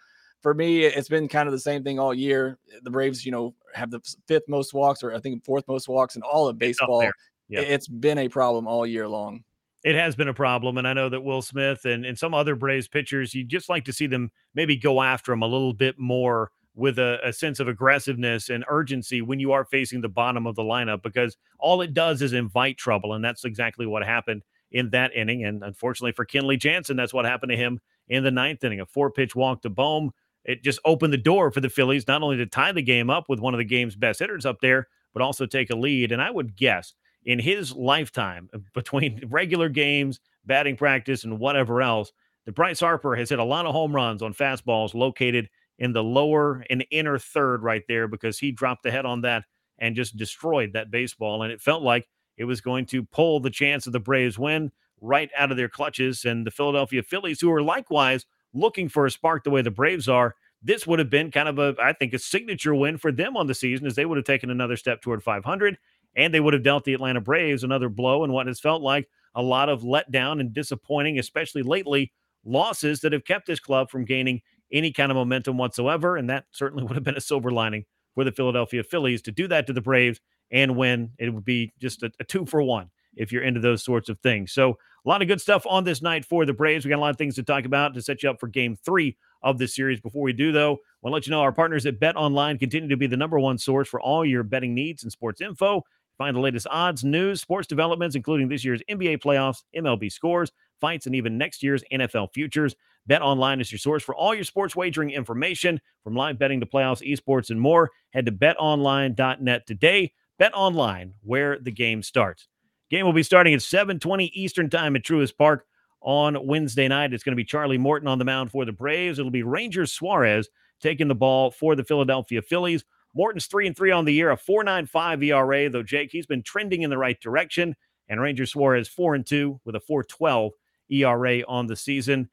for 0.42 0.54
me, 0.54 0.84
it's 0.84 1.10
been 1.10 1.28
kind 1.28 1.48
of 1.48 1.54
the 1.54 1.60
same 1.60 1.84
thing 1.84 2.00
all 2.00 2.14
year. 2.14 2.58
The 2.84 2.92
Braves, 2.92 3.26
you 3.26 3.32
know, 3.32 3.56
have 3.74 3.92
the 3.92 4.02
fifth 4.28 4.48
most 4.48 4.74
walks, 4.74 5.04
or 5.04 5.14
I 5.14 5.20
think 5.20 5.44
fourth 5.44 5.68
most 5.68 5.88
walks 5.88 6.16
in 6.16 6.22
all 6.22 6.48
of 6.48 6.58
baseball. 6.58 7.04
Yep. 7.50 7.66
It's 7.68 7.88
been 7.88 8.20
a 8.20 8.30
problem 8.30 8.68
all 8.68 8.86
year 8.86 9.08
long. 9.08 9.44
It 9.84 9.96
has 9.96 10.16
been 10.16 10.28
a 10.28 10.34
problem, 10.34 10.78
and 10.78 10.88
I 10.88 10.94
know 10.94 11.08
that 11.08 11.22
Will 11.22 11.42
Smith 11.42 11.86
and, 11.86 12.06
and 12.06 12.18
some 12.18 12.34
other 12.34 12.56
Braves 12.56 12.90
pitchers, 12.90 13.34
you 13.34 13.46
just 13.46 13.70
like 13.70 13.86
to 13.86 13.94
see 13.94 14.08
them 14.08 14.32
maybe 14.54 14.76
go 14.76 15.02
after 15.02 15.32
them 15.32 15.42
a 15.42 15.48
little 15.48 15.74
bit 15.74 15.98
more 15.98 16.52
with 16.76 16.98
a, 16.98 17.20
a, 17.24 17.34
sense 17.34 17.60
of 17.60 17.68
aggressiveness 17.68 18.50
and 18.50 18.64
urgency 18.70 19.22
when 19.22 19.40
you 19.40 19.52
are 19.52 19.66
facing 19.66 20.02
the 20.02 20.10
bottom 20.10 20.48
of 20.48 20.56
the 20.56 20.64
lineup 20.64 21.04
because 21.04 21.36
all 21.60 21.82
it 21.82 21.94
does 21.94 22.22
is 22.22 22.32
invite 22.32 22.78
trouble. 22.78 23.14
And 23.14 23.24
that's 23.24 23.44
exactly 23.44 23.86
what 23.86 24.06
happened 24.06 24.44
in 24.72 24.90
that 24.92 25.14
inning. 25.14 25.44
And 25.44 25.62
unfortunately 25.62 26.14
for 26.14 26.26
Kenley 26.26 26.58
Jansen, 26.58 26.96
that's 26.96 27.14
what 27.14 27.26
happened 27.26 27.52
to 27.52 27.58
him 27.58 27.80
in 28.08 28.24
the 28.24 28.32
ninth 28.32 28.64
inning. 28.64 28.80
A 28.80 28.86
four 28.86 29.12
pitch 29.12 29.36
walk 29.36 29.62
to 29.64 29.70
Bohm. 29.70 30.12
It 30.46 30.64
just 30.64 30.80
opened 30.86 31.12
the 31.12 31.18
door 31.18 31.52
for 31.52 31.60
the 31.60 31.70
Phillies 31.70 32.08
not 32.08 32.24
only 32.24 32.38
to 32.38 32.46
tie 32.46 32.72
the 32.72 32.82
game 32.82 33.10
up 33.10 33.28
with 33.28 33.42
one 33.42 33.54
of 33.54 33.58
the 33.58 33.66
game's 33.66 33.96
best 33.96 34.20
hitters 34.20 34.46
up 34.46 34.62
there, 34.62 34.88
but 35.14 35.22
also 35.22 35.46
take 35.46 35.70
a 35.70 35.76
lead. 35.76 36.12
And 36.12 36.22
I 36.22 36.32
would 36.32 36.56
guess 36.56 36.94
in 37.30 37.38
his 37.38 37.76
lifetime 37.76 38.50
uh, 38.56 38.58
between 38.74 39.22
regular 39.30 39.70
games, 39.70 40.20
batting 40.46 40.76
practice, 40.76 41.24
and 41.24 41.40
whatever 41.40 41.80
else, 41.80 42.12
that 42.46 42.56
Bryce 42.56 42.80
Harper 42.80 43.16
has 43.16 43.30
hit 43.30 43.38
a 43.38 43.44
lot 43.44 43.68
of 43.68 43.72
home 43.72 43.96
runs 43.96 44.24
on 44.24 44.34
fastballs 44.34 44.96
located 44.96 45.48
in 45.78 45.94
the 45.94 46.04
lower 46.04 46.66
and 46.72 46.84
inner 46.90 47.20
third 47.20 47.62
right 47.62 47.84
there 47.88 48.08
because 48.08 48.40
he 48.40 48.52
dropped 48.52 48.82
the 48.82 48.90
head 48.90 49.06
on 49.06 49.22
that 49.22 49.44
and 49.78 49.96
just 49.96 50.18
destroyed 50.18 50.74
that 50.74 50.90
baseball. 50.90 51.44
And 51.44 51.52
it 51.52 51.62
felt 51.62 51.84
like 51.84 52.10
it 52.36 52.46
was 52.46 52.62
going 52.62 52.88
to 52.88 53.04
pull 53.04 53.40
the 53.40 53.52
chance 53.52 53.86
of 53.86 53.94
the 53.94 54.00
Braves 54.00 54.40
win 54.40 54.72
right 55.00 55.30
out 55.38 55.52
of 55.52 55.58
their 55.58 55.70
clutches. 55.70 56.26
And 56.26 56.48
the 56.48 56.52
Philadelphia 56.52 57.04
Phillies, 57.04 57.40
who 57.40 57.52
are 57.52 57.62
likewise 57.62 58.26
looking 58.56 58.90
for 58.90 59.06
a 59.06 59.12
spark 59.12 59.44
the 59.44 59.52
way 59.52 59.62
the 59.62 59.70
Braves 59.70 60.10
are, 60.10 60.36
this 60.64 60.88
would 60.88 60.98
have 60.98 61.12
been 61.12 61.30
kind 61.30 61.48
of 61.48 61.60
a, 61.60 61.76
I 61.80 61.94
think, 61.94 62.14
a 62.14 62.20
signature 62.20 62.74
win 62.74 62.98
for 62.98 63.12
them 63.12 63.38
on 63.38 63.46
the 63.46 63.54
season 63.54 63.86
as 63.86 63.94
they 63.94 64.06
would 64.06 64.18
have 64.18 64.26
taken 64.26 64.50
another 64.50 64.76
step 64.76 65.02
toward 65.02 65.24
500 65.24 65.78
and 66.20 66.34
they 66.34 66.42
would 66.42 66.54
have 66.54 66.64
dealt 66.64 66.84
the 66.84 66.94
Atlanta 66.94 67.22
Braves 67.22 67.64
another 67.64 67.88
blow 67.88 68.26
in 68.26 68.34
what 68.34 68.46
has 68.46 68.60
felt 68.60 68.82
like 68.82 69.08
a 69.36 69.42
lot 69.42 69.70
of 69.70 69.84
letdown 69.84 70.42
and 70.42 70.54
disappointing, 70.54 71.18
especially 71.18 71.64
lately, 71.64 72.12
losses 72.44 73.00
that 73.00 73.14
have 73.14 73.24
kept 73.24 73.48
this 73.48 73.62
club 73.62 73.90
from 73.90 74.04
gaining 74.04 74.42
any 74.72 74.92
kind 74.92 75.12
of 75.12 75.16
momentum 75.16 75.58
whatsoever. 75.58 76.18
And 76.18 76.30
that 76.30 76.44
certainly 76.52 76.84
would 76.88 76.96
have 76.96 77.06
been 77.06 77.16
a 77.16 77.22
silver 77.22 77.52
lining 77.52 77.86
for 78.16 78.26
the 78.26 78.34
Philadelphia 78.34 78.84
Phillies 78.84 79.22
to 79.24 79.32
do 79.32 79.48
that 79.48 79.66
to 79.68 79.74
the 79.74 79.82
Braves 79.82 80.20
and 80.52 80.76
win. 80.76 81.12
It 81.18 81.34
would 81.34 81.46
be 81.46 81.72
just 81.80 82.04
a, 82.04 82.12
a 82.20 82.26
two 82.26 82.46
for 82.46 82.62
one 82.62 82.90
if 83.16 83.32
you're 83.32 83.44
into 83.44 83.62
those 83.62 83.82
sorts 83.82 84.10
of 84.10 84.20
things. 84.20 84.52
So, 84.52 84.78
a 85.06 85.10
lot 85.10 85.22
of 85.22 85.30
good 85.30 85.40
stuff 85.40 85.66
on 85.66 85.86
this 85.86 86.02
night 86.02 86.26
for 86.26 86.46
the 86.46 86.52
Braves. 86.52 86.84
We 86.84 86.90
got 86.90 86.98
a 86.98 87.02
lot 87.02 87.12
of 87.12 87.18
things 87.18 87.36
to 87.36 87.44
talk 87.44 87.64
about 87.64 87.94
to 87.94 88.02
set 88.02 88.22
you 88.22 88.30
up 88.30 88.38
for 88.38 88.48
game 88.48 88.76
three 88.84 89.16
of 89.42 89.58
this 89.58 89.74
series. 89.74 90.02
Before 90.02 90.22
we 90.22 90.34
do, 90.34 90.52
though, 90.52 90.74
I 90.74 90.78
want 91.02 91.12
to 91.12 91.16
let 91.16 91.28
you 91.28 91.32
know 91.32 91.40
our 91.40 91.54
partners 91.54 91.86
at 91.86 92.02
Bet 92.02 92.18
Online 92.18 92.58
continue 92.58 92.90
to 92.90 92.98
be 92.98 93.08
the 93.08 93.16
number 93.16 93.40
one 93.40 93.58
source 93.58 93.88
for 93.88 94.02
all 94.02 94.26
your 94.26 94.44
betting 94.44 94.76
needs 94.76 95.04
and 95.04 95.12
sports 95.12 95.40
info. 95.40 95.84
Find 96.20 96.36
the 96.36 96.42
latest 96.42 96.68
odds, 96.70 97.06
news, 97.06 97.40
sports 97.40 97.66
developments, 97.66 98.14
including 98.14 98.50
this 98.50 98.66
year's 98.66 98.84
NBA 98.90 99.20
playoffs, 99.20 99.64
MLB 99.74 100.12
scores, 100.12 100.52
fights, 100.82 101.06
and 101.06 101.16
even 101.16 101.38
next 101.38 101.64
year's 101.64 101.82
NFL 101.94 102.34
futures. 102.34 102.76
Bet 103.08 103.22
Online 103.22 103.62
is 103.62 103.72
your 103.72 103.80
source 103.80 104.04
for 104.04 104.14
all 104.14 104.36
your 104.36 104.44
sports 104.44 104.76
wagering 104.76 105.12
information, 105.12 105.80
from 106.04 106.16
live 106.16 106.38
betting 106.38 106.60
to 106.60 106.66
playoffs, 106.66 107.02
esports, 107.10 107.52
and 107.52 107.62
more. 107.62 107.90
Head 108.12 108.26
to 108.26 108.34
betonline.net 108.34 109.66
today. 109.66 110.12
Bet 110.38 110.52
Online, 110.54 111.14
where 111.24 111.58
the 111.58 111.72
game 111.72 112.04
starts. 112.04 112.50
Game 112.90 113.06
will 113.06 113.14
be 113.14 113.24
starting 113.24 113.54
at 113.54 113.62
7:20 113.62 114.30
Eastern 114.34 114.70
Time 114.70 114.98
at 114.98 115.04
Truist 115.04 115.38
Park 115.38 115.66
on 116.02 116.46
Wednesday 116.46 116.90
night. 116.90 117.14
It's 117.14 117.24
going 117.24 117.32
to 117.32 117.42
be 117.42 117.46
Charlie 117.46 117.78
Morton 117.78 118.10
on 118.10 118.20
the 118.20 118.26
mound 118.26 118.52
for 118.52 118.66
the 118.66 118.74
Braves. 118.74 119.20
It'll 119.20 119.32
be 119.32 119.44
Ranger 119.44 119.86
Suarez 119.86 120.50
taking 120.82 121.08
the 121.08 121.16
ball 121.16 121.50
for 121.50 121.78
the 121.78 121.86
Philadelphia 121.86 122.42
Phillies. 122.42 122.84
Morton's 123.14 123.48
three 123.48 123.68
and 123.68 123.76
three 123.76 123.92
on 123.92 124.06
the 124.06 124.14
year, 124.14 124.32
a 124.32 124.38
4.95 124.38 125.24
ERA. 125.26 125.70
Though 125.70 125.84
Jake, 125.84 126.12
he's 126.12 126.26
been 126.26 126.44
trending 126.44 126.84
in 126.84 126.90
the 126.90 126.98
right 126.98 127.20
direction. 127.20 127.76
And 128.08 128.20
Ranger 128.20 128.46
Suarez 128.46 128.88
four 128.88 129.16
and 129.16 129.26
two 129.26 129.60
with 129.66 129.76
a 129.76 129.80
4.12 129.80 130.52
ERA 130.90 131.44
on 131.48 131.68
the 131.68 131.76
season. 131.76 132.30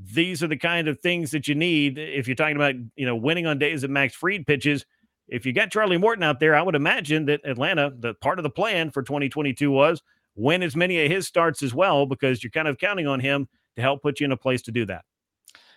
These 0.00 0.42
are 0.42 0.48
the 0.48 0.56
kind 0.56 0.88
of 0.88 1.00
things 1.00 1.30
that 1.32 1.48
you 1.48 1.54
need 1.54 1.98
if 1.98 2.28
you're 2.28 2.36
talking 2.36 2.56
about 2.56 2.74
you 2.96 3.04
know 3.04 3.16
winning 3.16 3.46
on 3.46 3.58
days 3.58 3.82
that 3.82 3.90
Max 3.90 4.14
Fried 4.14 4.46
pitches. 4.46 4.86
If 5.26 5.44
you 5.44 5.52
got 5.52 5.70
Charlie 5.70 5.98
Morton 5.98 6.22
out 6.22 6.40
there, 6.40 6.54
I 6.54 6.62
would 6.62 6.74
imagine 6.74 7.26
that 7.26 7.42
Atlanta, 7.44 7.92
the 7.98 8.14
part 8.14 8.38
of 8.38 8.44
the 8.44 8.50
plan 8.50 8.90
for 8.90 9.02
2022 9.02 9.70
was 9.70 10.02
win 10.34 10.62
as 10.62 10.76
many 10.76 11.04
of 11.04 11.10
his 11.10 11.26
starts 11.26 11.62
as 11.62 11.74
well, 11.74 12.06
because 12.06 12.42
you're 12.42 12.50
kind 12.50 12.68
of 12.68 12.78
counting 12.78 13.06
on 13.06 13.20
him 13.20 13.48
to 13.76 13.82
help 13.82 14.02
put 14.02 14.20
you 14.20 14.24
in 14.24 14.32
a 14.32 14.36
place 14.36 14.62
to 14.62 14.72
do 14.72 14.86
that. 14.86 15.04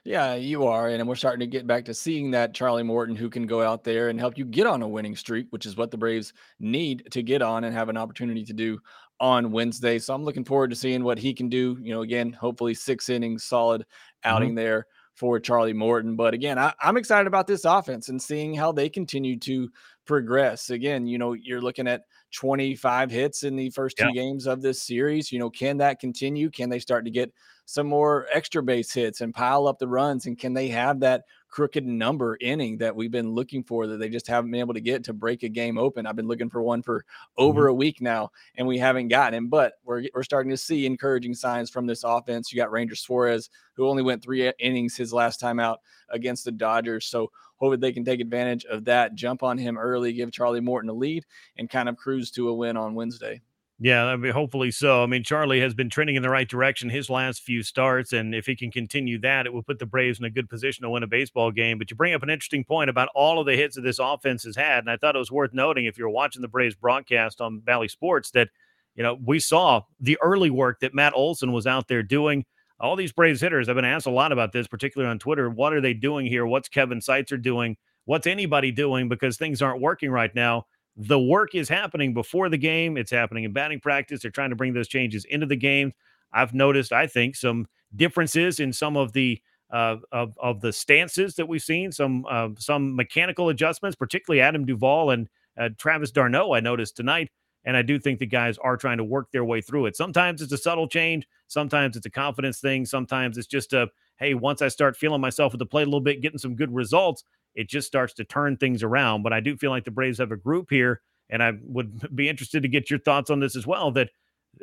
Yeah, 0.04 0.34
you 0.34 0.66
are. 0.66 0.90
And 0.90 1.08
we're 1.08 1.16
starting 1.16 1.42
to 1.42 1.48
get 1.48 1.68
back 1.68 1.86
to 1.86 1.94
seeing 1.94 2.32
that 2.32 2.56
Charlie 2.56 2.82
Morton 2.82 3.16
who 3.16 3.30
can 3.30 3.46
go 3.46 3.62
out 3.62 3.84
there 3.84 4.10
and 4.10 4.20
help 4.20 4.36
you 4.36 4.46
get 4.46 4.66
on 4.66 4.82
a 4.82 4.88
winning 4.88 5.16
streak, 5.16 5.48
which 5.52 5.68
is 5.68 5.78
what 5.78 5.92
the 5.92 5.98
Braves 5.98 6.34
need 6.60 7.08
to 7.12 7.22
get 7.22 7.44
on 7.44 7.64
and 7.64 7.74
have 7.74 7.88
an 7.88 7.98
opportunity 7.98 8.44
to 8.46 8.54
do 8.54 8.80
on 9.20 9.52
Wednesday. 9.52 10.00
So 10.00 10.16
I'm 10.16 10.24
looking 10.24 10.44
forward 10.44 10.72
to 10.72 10.76
seeing 10.76 11.04
what 11.04 11.20
he 11.20 11.36
can 11.36 11.50
do. 11.50 11.78
You 11.80 11.94
know, 11.94 12.02
again, 12.02 12.34
hopefully 12.34 12.74
six 12.74 13.10
innings, 13.10 13.44
solid 13.44 13.86
outing 14.24 14.50
mm-hmm. 14.50 14.56
there 14.56 14.88
for 15.14 15.40
Charlie 15.40 15.74
Morton. 15.74 16.16
But 16.16 16.34
again, 16.34 16.58
I, 16.58 16.74
am 16.82 16.98
excited 16.98 17.28
about 17.28 17.46
this 17.46 17.64
offense 17.64 18.10
and 18.10 18.20
seeing 18.20 18.56
how 18.56 18.72
they 18.72 18.90
continue 18.90 19.38
to 19.40 19.70
progress. 20.08 20.72
Again, 20.72 21.06
you 21.06 21.20
know, 21.20 21.34
you're 21.34 21.62
looking 21.62 21.88
at 21.88 22.06
25 22.32 23.12
hits 23.12 23.44
in 23.44 23.56
the 23.56 23.70
first 23.70 23.98
two 23.98 24.06
yeah. 24.06 24.12
games 24.12 24.48
of 24.48 24.62
this 24.62 24.82
series. 24.82 25.32
You 25.32 25.40
know, 25.40 25.50
can 25.50 25.78
that 25.78 26.00
continue? 26.00 26.50
Can 26.50 26.70
they 26.70 26.80
start 26.80 27.06
to 27.06 27.12
get 27.12 27.34
some 27.66 27.88
more 27.88 28.28
extra 28.32 28.64
base 28.64 28.94
hits 28.94 29.22
and 29.22 29.34
pile 29.34 29.68
up 29.68 29.80
the 29.80 29.88
runs? 29.88 30.26
And 30.26 30.38
can 30.38 30.54
they 30.54 30.68
have 30.70 31.00
that 31.02 31.24
crooked 31.52 31.86
number 31.86 32.38
inning 32.40 32.78
that 32.78 32.96
we've 32.96 33.12
been 33.12 33.34
looking 33.34 33.64
for 33.64 33.86
that 33.86 33.98
they 33.98 34.10
just 34.10 34.28
haven't 34.28 34.50
been 34.50 34.62
able 34.62 34.74
to 34.74 34.82
get 34.82 35.04
to 35.04 35.14
break 35.14 35.44
a 35.44 35.50
game 35.50 35.78
open. 35.78 36.08
I've 36.08 36.16
been 36.16 36.28
looking 36.28 36.50
for 36.50 36.62
one 36.62 36.82
for 36.82 37.06
over 37.38 37.64
mm-hmm. 37.64 37.72
a 37.72 37.74
week 37.74 38.02
now, 38.02 38.32
and 38.56 38.66
we 38.66 38.78
haven't 38.80 39.10
gotten 39.10 39.38
him. 39.38 39.48
But 39.50 39.74
we're 39.84 40.06
we're 40.14 40.24
starting 40.24 40.50
to 40.50 40.58
see 40.58 40.86
encouraging 40.86 41.36
signs 41.36 41.70
from 41.70 41.86
this 41.86 42.04
offense. 42.04 42.52
You 42.52 42.58
got 42.58 42.72
Ranger 42.72 42.96
Suarez, 42.96 43.50
who 43.76 43.88
only 43.88 44.02
went 44.02 44.24
three 44.24 44.52
innings 44.60 44.96
his 44.96 45.14
last 45.14 45.40
time 45.40 45.60
out 45.60 45.82
against 46.10 46.46
the 46.46 46.52
Dodgers. 46.52 47.06
So 47.06 47.32
hopefully 47.58 47.78
they 47.78 47.92
can 47.92 48.06
take 48.06 48.22
advantage 48.22 48.66
of 48.66 48.86
that, 48.86 49.16
jump 49.16 49.44
on 49.44 49.58
him 49.58 49.78
early, 49.78 50.14
give 50.14 50.32
Charlie 50.32 50.62
Morton 50.62 50.90
a 50.90 50.94
lead, 50.94 51.26
and 51.58 51.70
kind 51.70 51.90
of 51.90 51.98
cruise 51.98 52.32
to 52.32 52.50
a 52.50 52.54
win 52.54 52.78
on 52.78 52.96
Wednesday. 52.96 53.42
Yeah, 53.84 54.06
I 54.06 54.16
mean, 54.16 54.32
hopefully 54.32 54.70
so. 54.70 55.02
I 55.02 55.08
mean, 55.08 55.24
Charlie 55.24 55.60
has 55.62 55.74
been 55.74 55.90
trending 55.90 56.16
in 56.16 56.22
the 56.22 56.30
right 56.30 56.48
direction 56.48 56.88
his 56.88 57.10
last 57.10 57.42
few 57.42 57.64
starts, 57.64 58.14
and 58.14 58.36
if 58.36 58.46
he 58.46 58.56
can 58.56 58.70
continue 58.70 59.18
that, 59.22 59.48
it 59.48 59.54
will 59.54 59.64
put 59.64 59.80
the 59.80 59.88
Braves 59.88 60.20
in 60.20 60.26
a 60.26 60.30
good 60.30 60.48
position 60.52 60.84
to 60.84 60.90
win 60.92 61.02
a 61.02 61.08
baseball 61.08 61.50
game. 61.50 61.80
But 61.80 61.90
you 61.90 61.98
bring 61.98 62.14
up 62.14 62.22
an 62.22 62.30
interesting 62.30 62.64
point 62.64 62.92
about 62.92 63.10
all 63.16 63.40
of 63.40 63.48
the 63.48 63.56
hits 63.56 63.76
that 63.76 63.82
this 63.82 63.98
offense 63.98 64.44
has 64.44 64.56
had, 64.56 64.84
and 64.84 64.92
I 64.92 64.98
thought 64.98 65.16
it 65.16 65.20
was 65.20 65.32
worth 65.32 65.52
noting 65.52 65.86
if 65.86 65.98
you're 65.98 66.12
watching 66.12 66.44
the 66.44 66.48
Braves 66.48 66.76
broadcast 66.76 67.42
on 67.42 67.58
Bally 67.58 67.88
Sports 67.88 68.30
that 68.32 68.50
you 68.94 69.02
know 69.02 69.18
we 69.26 69.40
saw 69.40 69.82
the 70.00 70.20
early 70.22 70.52
work 70.52 70.82
that 70.82 70.94
Matt 70.94 71.14
Olson 71.16 71.52
was 71.52 71.66
out 71.66 71.88
there 71.88 72.04
doing. 72.04 72.46
All 72.80 72.96
these 72.96 73.12
Braves 73.12 73.42
hitters, 73.42 73.68
I've 73.68 73.76
been 73.76 73.86
asked 73.86 74.06
a 74.06 74.12
lot 74.12 74.32
about 74.32 74.52
this, 74.52 74.68
particularly 74.68 75.10
on 75.10 75.18
Twitter. 75.18 75.50
What 75.50 75.74
are 75.74 75.82
they 75.82 75.96
doing 75.96 76.28
here? 76.28 76.46
What's 76.46 76.70
Kevin 76.70 77.00
Seitzer 77.00 77.42
doing? 77.42 77.78
What's 78.06 78.28
anybody 78.28 78.72
doing? 78.72 79.10
Because 79.10 79.38
things 79.38 79.60
aren't 79.60 79.82
working 79.82 80.12
right 80.12 80.34
now 80.36 80.66
the 80.98 81.20
work 81.20 81.56
is 81.56 81.70
happening 81.70 82.14
before 82.14 82.50
the 82.50 82.58
game. 82.58 82.98
It's 82.98 83.12
happening 83.12 83.44
in 83.44 83.54
batting 83.54 83.80
practice. 83.80 84.22
They're 84.22 84.32
trying 84.32 84.50
to 84.50 84.56
bring 84.56 84.74
those 84.74 84.88
changes 84.88 85.26
into 85.26 85.46
the 85.46 85.56
game. 85.56 85.94
I've 86.34 86.54
noticed, 86.54 86.92
I 86.92 87.08
think, 87.08 87.36
some 87.36 87.68
differences 87.96 88.60
in 88.60 88.74
some 88.74 88.98
of 88.98 89.14
the 89.14 89.42
uh, 89.72 89.98
of 90.12 90.38
of 90.38 90.62
the 90.62 90.74
stances 90.74 91.36
that 91.36 91.48
we've 91.48 91.62
seen. 91.62 91.92
Some 91.92 92.26
uh, 92.30 92.50
some 92.58 92.96
mechanical 92.96 93.50
adjustments, 93.50 93.96
particularly 93.96 94.42
Adam 94.42 94.66
Duvall 94.66 95.12
and 95.12 95.30
uh, 95.58 95.70
Travis 95.78 96.12
d'Arnaud. 96.12 96.54
I 96.54 96.60
noticed 96.60 96.98
tonight, 96.98 97.30
and 97.64 97.78
I 97.78 97.82
do 97.82 98.00
think 98.00 98.20
the 98.20 98.26
guys 98.26 98.58
are 98.58 98.78
trying 98.78 98.98
to 98.98 99.04
work 99.04 99.32
their 99.32 99.46
way 99.46 99.62
through 99.62 99.86
it. 99.86 99.96
Sometimes 99.96 100.42
it's 100.42 100.52
a 100.52 100.58
subtle 100.58 100.88
change. 100.88 101.28
Sometimes 101.48 101.96
it's 101.96 102.06
a 102.06 102.12
confidence 102.12 102.60
thing. 102.60 102.86
Sometimes 102.86 103.38
it's 103.38 103.48
just 103.48 103.74
a 103.74 103.88
hey, 104.18 104.34
once 104.36 104.62
I 104.62 104.68
start 104.68 104.96
feeling 104.96 105.20
myself 105.20 105.54
at 105.54 105.60
the 105.60 105.66
plate 105.66 105.84
a 105.84 105.86
little 105.86 106.00
bit, 106.00 106.22
getting 106.22 106.38
some 106.38 106.56
good 106.56 106.74
results, 106.74 107.24
it 107.56 107.70
just 107.70 107.88
starts 107.88 108.14
to 108.16 108.24
turn 108.24 108.58
things 108.58 108.84
around. 108.84 109.24
But 109.24 109.34
I 109.34 109.40
do 109.40 109.58
feel 109.58 109.72
like 109.72 109.86
the 109.86 109.92
Braves 109.92 110.20
have 110.20 110.32
a 110.32 110.38
group 110.38 110.68
here, 110.70 111.02
and 111.30 111.42
I 111.42 111.54
would 111.64 112.08
be 112.16 112.30
interested 112.30 112.64
to 112.64 112.70
get 112.70 112.90
your 112.90 113.00
thoughts 113.00 113.30
on 113.30 113.40
this 113.40 113.56
as 113.56 113.68
well. 113.68 113.92
That 113.92 114.10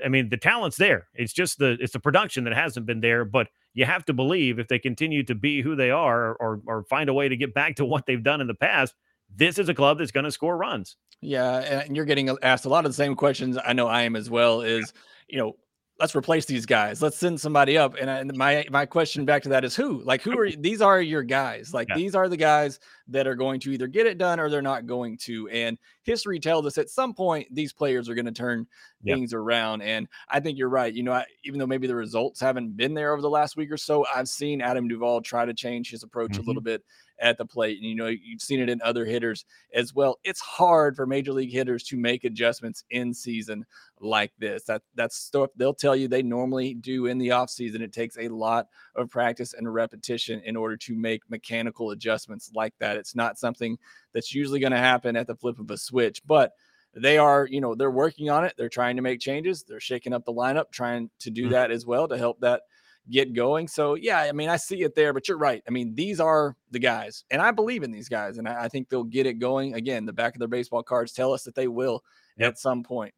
I 0.04 0.08
mean, 0.08 0.28
the 0.28 0.36
talent's 0.36 0.76
there. 0.76 1.08
It's 1.14 1.32
just 1.32 1.58
the 1.58 1.76
it's 1.80 1.92
the 1.92 2.00
production 2.00 2.44
that 2.44 2.54
hasn't 2.54 2.86
been 2.86 3.00
there. 3.00 3.24
But 3.24 3.48
you 3.74 3.84
have 3.84 4.04
to 4.06 4.12
believe 4.12 4.58
if 4.58 4.68
they 4.68 4.78
continue 4.78 5.22
to 5.24 5.34
be 5.34 5.62
who 5.62 5.76
they 5.76 5.90
are, 5.90 6.34
or 6.34 6.60
or 6.66 6.84
find 6.84 7.08
a 7.08 7.14
way 7.14 7.28
to 7.28 7.36
get 7.36 7.54
back 7.54 7.76
to 7.76 7.84
what 7.86 8.06
they've 8.06 8.22
done 8.22 8.40
in 8.40 8.46
the 8.46 8.54
past, 8.54 8.94
this 9.34 9.58
is 9.58 9.68
a 9.68 9.74
club 9.74 9.98
that's 9.98 10.10
going 10.12 10.24
to 10.24 10.32
score 10.32 10.56
runs. 10.56 10.96
Yeah, 11.20 11.56
and 11.58 11.96
you're 11.96 12.04
getting 12.04 12.30
asked 12.42 12.64
a 12.64 12.68
lot 12.68 12.84
of 12.84 12.92
the 12.92 12.96
same 12.96 13.16
questions. 13.16 13.58
I 13.62 13.72
know 13.72 13.88
I 13.88 14.02
am 14.02 14.14
as 14.14 14.30
well. 14.30 14.60
Is 14.60 14.92
you 15.28 15.38
know 15.38 15.56
let's 16.00 16.14
replace 16.14 16.46
these 16.46 16.64
guys. 16.64 17.02
Let's 17.02 17.16
send 17.16 17.40
somebody 17.40 17.76
up. 17.76 17.96
And, 18.00 18.08
I, 18.08 18.18
and 18.18 18.36
my 18.36 18.66
my 18.70 18.86
question 18.86 19.24
back 19.24 19.42
to 19.42 19.48
that 19.50 19.64
is 19.64 19.74
who? 19.74 20.02
Like 20.04 20.22
who 20.22 20.38
are 20.38 20.50
these 20.50 20.80
are 20.80 21.00
your 21.00 21.22
guys? 21.22 21.74
Like 21.74 21.88
yeah. 21.88 21.96
these 21.96 22.14
are 22.14 22.28
the 22.28 22.36
guys 22.36 22.78
that 23.08 23.26
are 23.26 23.34
going 23.34 23.60
to 23.60 23.72
either 23.72 23.86
get 23.86 24.06
it 24.06 24.18
done 24.18 24.38
or 24.38 24.48
they're 24.48 24.62
not 24.62 24.86
going 24.86 25.16
to. 25.18 25.48
And 25.48 25.76
history 26.04 26.38
tells 26.38 26.66
us 26.66 26.78
at 26.78 26.88
some 26.88 27.14
point 27.14 27.48
these 27.52 27.72
players 27.72 28.08
are 28.08 28.14
going 28.14 28.26
to 28.26 28.32
turn 28.32 28.66
yep. 29.02 29.16
things 29.16 29.34
around. 29.34 29.82
And 29.82 30.08
I 30.28 30.40
think 30.40 30.58
you're 30.58 30.68
right. 30.68 30.92
You 30.92 31.02
know, 31.02 31.12
I, 31.12 31.24
even 31.44 31.58
though 31.58 31.66
maybe 31.66 31.86
the 31.86 31.96
results 31.96 32.40
haven't 32.40 32.76
been 32.76 32.94
there 32.94 33.12
over 33.12 33.22
the 33.22 33.30
last 33.30 33.56
week 33.56 33.72
or 33.72 33.76
so, 33.76 34.06
I've 34.14 34.28
seen 34.28 34.60
Adam 34.60 34.88
Duvall 34.88 35.20
try 35.20 35.44
to 35.44 35.54
change 35.54 35.90
his 35.90 36.02
approach 36.02 36.32
mm-hmm. 36.32 36.42
a 36.42 36.46
little 36.46 36.62
bit 36.62 36.82
at 37.20 37.38
the 37.38 37.46
plate. 37.46 37.78
And 37.78 37.86
you 37.86 37.94
know, 37.94 38.06
you've 38.06 38.42
seen 38.42 38.60
it 38.60 38.68
in 38.68 38.80
other 38.82 39.04
hitters 39.04 39.44
as 39.74 39.94
well. 39.94 40.18
It's 40.24 40.40
hard 40.40 40.96
for 40.96 41.06
major 41.06 41.32
league 41.32 41.52
hitters 41.52 41.82
to 41.84 41.96
make 41.96 42.24
adjustments 42.24 42.84
in 42.90 43.14
season 43.14 43.64
like 44.00 44.32
this. 44.38 44.64
That 44.64 44.82
that's 44.94 45.16
stuff 45.16 45.50
they'll 45.56 45.74
tell 45.74 45.96
you 45.96 46.08
they 46.08 46.22
normally 46.22 46.74
do 46.74 47.06
in 47.06 47.18
the 47.18 47.28
offseason. 47.28 47.80
It 47.80 47.92
takes 47.92 48.18
a 48.18 48.28
lot 48.28 48.66
of 48.94 49.10
practice 49.10 49.54
and 49.54 49.72
repetition 49.72 50.40
in 50.44 50.56
order 50.56 50.76
to 50.76 50.94
make 50.94 51.22
mechanical 51.28 51.90
adjustments 51.90 52.50
like 52.54 52.74
that. 52.80 52.96
It's 52.96 53.14
not 53.14 53.38
something 53.38 53.78
that's 54.12 54.34
usually 54.34 54.60
going 54.60 54.72
to 54.72 54.78
happen 54.78 55.16
at 55.16 55.26
the 55.26 55.36
flip 55.36 55.58
of 55.58 55.70
a 55.70 55.76
switch, 55.76 56.22
but 56.26 56.52
they 56.94 57.18
are, 57.18 57.46
you 57.50 57.60
know, 57.60 57.74
they're 57.74 57.90
working 57.90 58.30
on 58.30 58.44
it. 58.44 58.54
They're 58.56 58.68
trying 58.68 58.96
to 58.96 59.02
make 59.02 59.20
changes. 59.20 59.62
They're 59.62 59.80
shaking 59.80 60.12
up 60.12 60.24
the 60.24 60.32
lineup, 60.32 60.70
trying 60.72 61.10
to 61.20 61.30
do 61.30 61.42
mm-hmm. 61.42 61.52
that 61.52 61.70
as 61.70 61.86
well 61.86 62.08
to 62.08 62.16
help 62.16 62.40
that 62.40 62.62
get 63.10 63.32
going. 63.32 63.68
So 63.68 63.94
yeah, 63.94 64.20
I 64.20 64.32
mean, 64.32 64.48
I 64.48 64.56
see 64.56 64.82
it 64.82 64.94
there, 64.94 65.12
but 65.12 65.28
you're 65.28 65.38
right. 65.38 65.62
I 65.66 65.70
mean, 65.70 65.94
these 65.94 66.20
are 66.20 66.56
the 66.70 66.78
guys, 66.78 67.24
and 67.30 67.40
I 67.40 67.50
believe 67.50 67.82
in 67.82 67.90
these 67.90 68.08
guys, 68.08 68.38
and 68.38 68.48
I, 68.48 68.64
I 68.64 68.68
think 68.68 68.88
they'll 68.88 69.04
get 69.04 69.26
it 69.26 69.34
going. 69.34 69.74
Again, 69.74 70.06
the 70.06 70.12
back 70.12 70.34
of 70.34 70.38
their 70.38 70.48
baseball 70.48 70.82
cards 70.82 71.12
tell 71.12 71.32
us 71.32 71.44
that 71.44 71.54
they 71.54 71.68
will 71.68 72.02
yep. 72.36 72.48
at 72.48 72.58
some 72.58 72.82
point. 72.82 73.14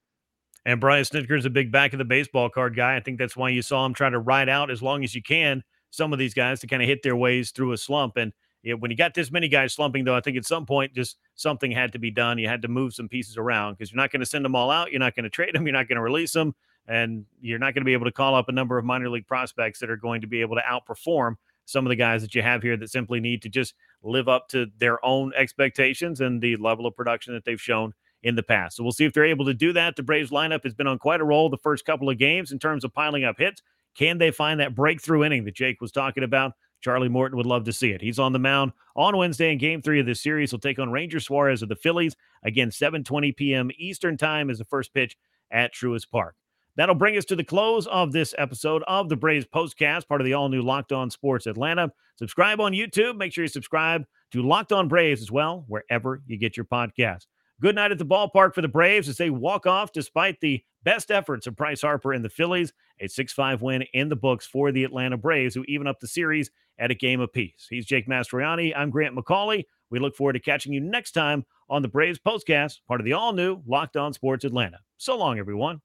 And 0.67 0.81
Brian 0.81 1.05
Snitker 1.05 1.39
is 1.39 1.47
a 1.47 1.51
big 1.51 1.73
back 1.73 1.93
of 1.93 1.99
the 1.99 2.05
baseball 2.05 2.51
card 2.51 2.77
guy. 2.77 2.97
I 2.97 3.01
think 3.01 3.19
that's 3.19 3.37
why 3.37 3.49
you 3.49 3.63
saw 3.63 3.85
him 3.87 3.95
try 3.95 4.11
to 4.11 4.19
ride 4.19 4.49
out 4.49 4.71
as 4.71 4.83
long 4.83 5.05
as 5.05 5.15
you 5.15 5.23
can 5.23 5.63
some 5.91 6.13
of 6.13 6.19
these 6.19 6.35
guys 6.35 6.61
to 6.61 6.67
kind 6.67 6.83
of 6.83 6.89
hit 6.89 7.03
their 7.03 7.17
ways 7.17 7.51
through 7.51 7.73
a 7.73 7.79
slump. 7.79 8.17
And 8.17 8.33
know, 8.65 8.77
when 8.77 8.91
you 8.91 8.97
got 8.97 9.15
this 9.15 9.31
many 9.31 9.49
guys 9.49 9.75
slumping, 9.75 10.05
though, 10.05 10.15
I 10.15 10.21
think 10.21 10.37
at 10.37 10.45
some 10.45 10.67
point 10.67 10.95
just 10.95 11.17
something 11.35 11.71
had 11.71 11.93
to 11.93 11.99
be 11.99 12.11
done. 12.11 12.39
You 12.39 12.49
had 12.49 12.63
to 12.63 12.69
move 12.69 12.95
some 12.95 13.09
pieces 13.09 13.37
around 13.37 13.75
because 13.75 13.91
you're 13.91 14.01
not 14.01 14.11
going 14.11 14.21
to 14.21 14.27
send 14.27 14.45
them 14.45 14.55
all 14.55 14.71
out. 14.71 14.91
You're 14.91 15.01
not 15.01 15.15
going 15.15 15.25
to 15.25 15.31
trade 15.31 15.55
them. 15.55 15.67
You're 15.67 15.73
not 15.73 15.89
going 15.89 15.97
to 15.97 16.03
release 16.03 16.33
them 16.33 16.55
and 16.91 17.25
you're 17.41 17.59
not 17.59 17.73
going 17.73 17.83
to 17.83 17.87
be 17.87 17.93
able 17.93 18.07
to 18.07 18.13
call 18.13 18.35
up 18.35 18.49
a 18.49 18.53
number 18.53 18.77
of 18.77 18.85
minor 18.85 19.09
league 19.09 19.27
prospects 19.27 19.79
that 19.79 19.89
are 19.89 19.97
going 19.97 20.21
to 20.21 20.27
be 20.27 20.41
able 20.41 20.57
to 20.57 20.63
outperform 20.63 21.37
some 21.65 21.87
of 21.87 21.91
the 21.91 21.97
guys 21.97 22.21
that 22.21 22.35
you 22.35 22.43
have 22.43 22.63
here 22.63 22.77
that 22.77 22.91
simply 22.91 23.21
need 23.21 23.43
to 23.43 23.49
just 23.49 23.75
live 24.03 24.29
up 24.29 24.49
to 24.49 24.67
their 24.79 25.03
own 25.05 25.33
expectations 25.37 26.21
and 26.21 26.43
the 26.43 26.57
level 26.57 26.87
of 26.87 26.97
production 26.97 27.33
that 27.33 27.45
they've 27.45 27.61
shown 27.61 27.95
in 28.25 28.35
the 28.35 28.43
past. 28.43 28.77
So 28.77 28.83
we'll 28.83 28.93
see 28.93 29.05
if 29.05 29.13
they're 29.13 29.25
able 29.25 29.45
to 29.47 29.55
do 29.55 29.73
that. 29.75 29.95
The 29.95 30.03
Braves 30.03 30.33
lineup 30.33 30.65
has 30.65 30.75
been 30.75 30.89
on 30.89 30.99
quite 30.99 31.21
a 31.21 31.25
roll 31.25 31.49
the 31.49 31.57
first 31.57 31.85
couple 31.85 32.11
of 32.11 32.19
games 32.19 32.51
in 32.51 32.59
terms 32.59 32.83
of 32.83 32.93
piling 32.93 33.23
up 33.23 33.39
hits. 33.39 33.63
Can 33.95 34.19
they 34.19 34.33
find 34.33 34.59
that 34.59 34.75
breakthrough 34.75 35.23
inning 35.23 35.45
that 35.45 35.55
Jake 35.55 35.81
was 35.81 35.93
talking 35.93 36.25
about? 36.25 36.53
Charlie 36.81 37.09
Morton 37.09 37.37
would 37.37 37.47
love 37.47 37.65
to 37.65 37.73
see 37.73 37.91
it. 37.91 38.01
He's 38.01 38.19
on 38.19 38.33
the 38.33 38.39
mound 38.39 38.73
on 38.97 39.17
Wednesday 39.17 39.53
in 39.53 39.59
game 39.59 39.81
three 39.81 40.01
of 40.01 40.07
this 40.07 40.23
series. 40.23 40.51
He'll 40.51 40.59
take 40.59 40.79
on 40.79 40.91
Ranger 40.91 41.21
Suarez 41.21 41.63
of 41.63 41.69
the 41.69 41.77
Phillies. 41.77 42.17
Again, 42.43 42.71
7:20 42.71 43.37
p.m. 43.37 43.71
Eastern 43.79 44.17
time 44.17 44.51
is 44.51 44.59
the 44.59 44.65
first 44.65 44.93
pitch 44.93 45.17
at 45.51 45.75
Truist 45.75 46.11
Park. 46.11 46.35
That'll 46.77 46.95
bring 46.95 47.17
us 47.17 47.25
to 47.27 47.37
the 47.37 47.45
close 47.45 47.87
of 47.89 48.13
this 48.13 48.35
episode 48.39 48.83
of 48.87 49.09
the 49.09 49.17
Braves 49.17 49.47
Postcast, 49.47 50.07
part 50.09 50.21
of 50.21 50.25
the 50.25 50.35
all 50.35 50.49
new 50.49 50.63
Locked 50.63 50.93
On 50.93 51.11
Sports 51.11 51.47
Atlanta. 51.47 51.93
Subscribe 52.17 52.61
on 52.61 52.73
YouTube. 52.73 53.17
Make 53.17 53.33
sure 53.33 53.45
you 53.45 53.49
subscribe 53.49 54.05
to 54.33 54.43
Locked 54.43 54.73
On 54.73 54.89
Braves 54.89 55.21
as 55.21 55.31
well, 55.31 55.65
wherever 55.69 56.23
you 56.27 56.39
get 56.39 56.57
your 56.57 56.67
podcast. 56.67 57.27
Good 57.61 57.75
night 57.75 57.91
at 57.91 57.99
the 57.99 58.07
ballpark 58.07 58.55
for 58.55 58.63
the 58.63 58.69
Braves 58.69 59.09
as 59.09 59.19
they 59.19 59.29
walk 59.31 59.67
off 59.67 59.93
despite 59.93 60.41
the 60.41 60.65
best 60.83 61.11
efforts 61.11 61.47
of 61.47 61.57
Bryce 61.57 61.83
Harper 61.83 62.13
and 62.13 62.25
the 62.25 62.31
Phillies. 62.31 62.73
A 63.01 63.09
6 63.09 63.33
5 63.33 63.63
win 63.63 63.83
in 63.93 64.09
the 64.09 64.17
books 64.17 64.47
for 64.47 64.73
the 64.73 64.85
Atlanta 64.85 65.17
Braves, 65.17 65.55
who 65.55 65.65
even 65.69 65.87
up 65.87 66.01
the 66.01 66.07
series 66.07 66.51
at 66.79 66.91
a 66.91 66.95
game 66.95 67.21
apiece. 67.21 67.67
He's 67.69 67.85
Jake 67.85 68.09
Mastroianni. 68.09 68.73
I'm 68.75 68.91
Grant 68.91 69.15
McAuley. 69.15 69.65
We 69.91 69.99
look 69.99 70.17
forward 70.17 70.35
to 70.35 70.41
catching 70.41 70.73
you 70.73 70.81
next 70.81 71.13
time 71.13 71.45
on 71.69 71.83
the 71.83 71.89
Braves 71.89 72.19
Postcast, 72.19 72.79
part 72.87 73.01
of 73.01 73.05
the 73.05 73.13
all 73.13 73.33
new 73.33 73.61
Locked 73.67 73.97
On 73.97 74.13
Sports 74.13 74.45
Atlanta. 74.45 74.79
So 74.97 75.19
long, 75.19 75.39
everyone. 75.39 75.81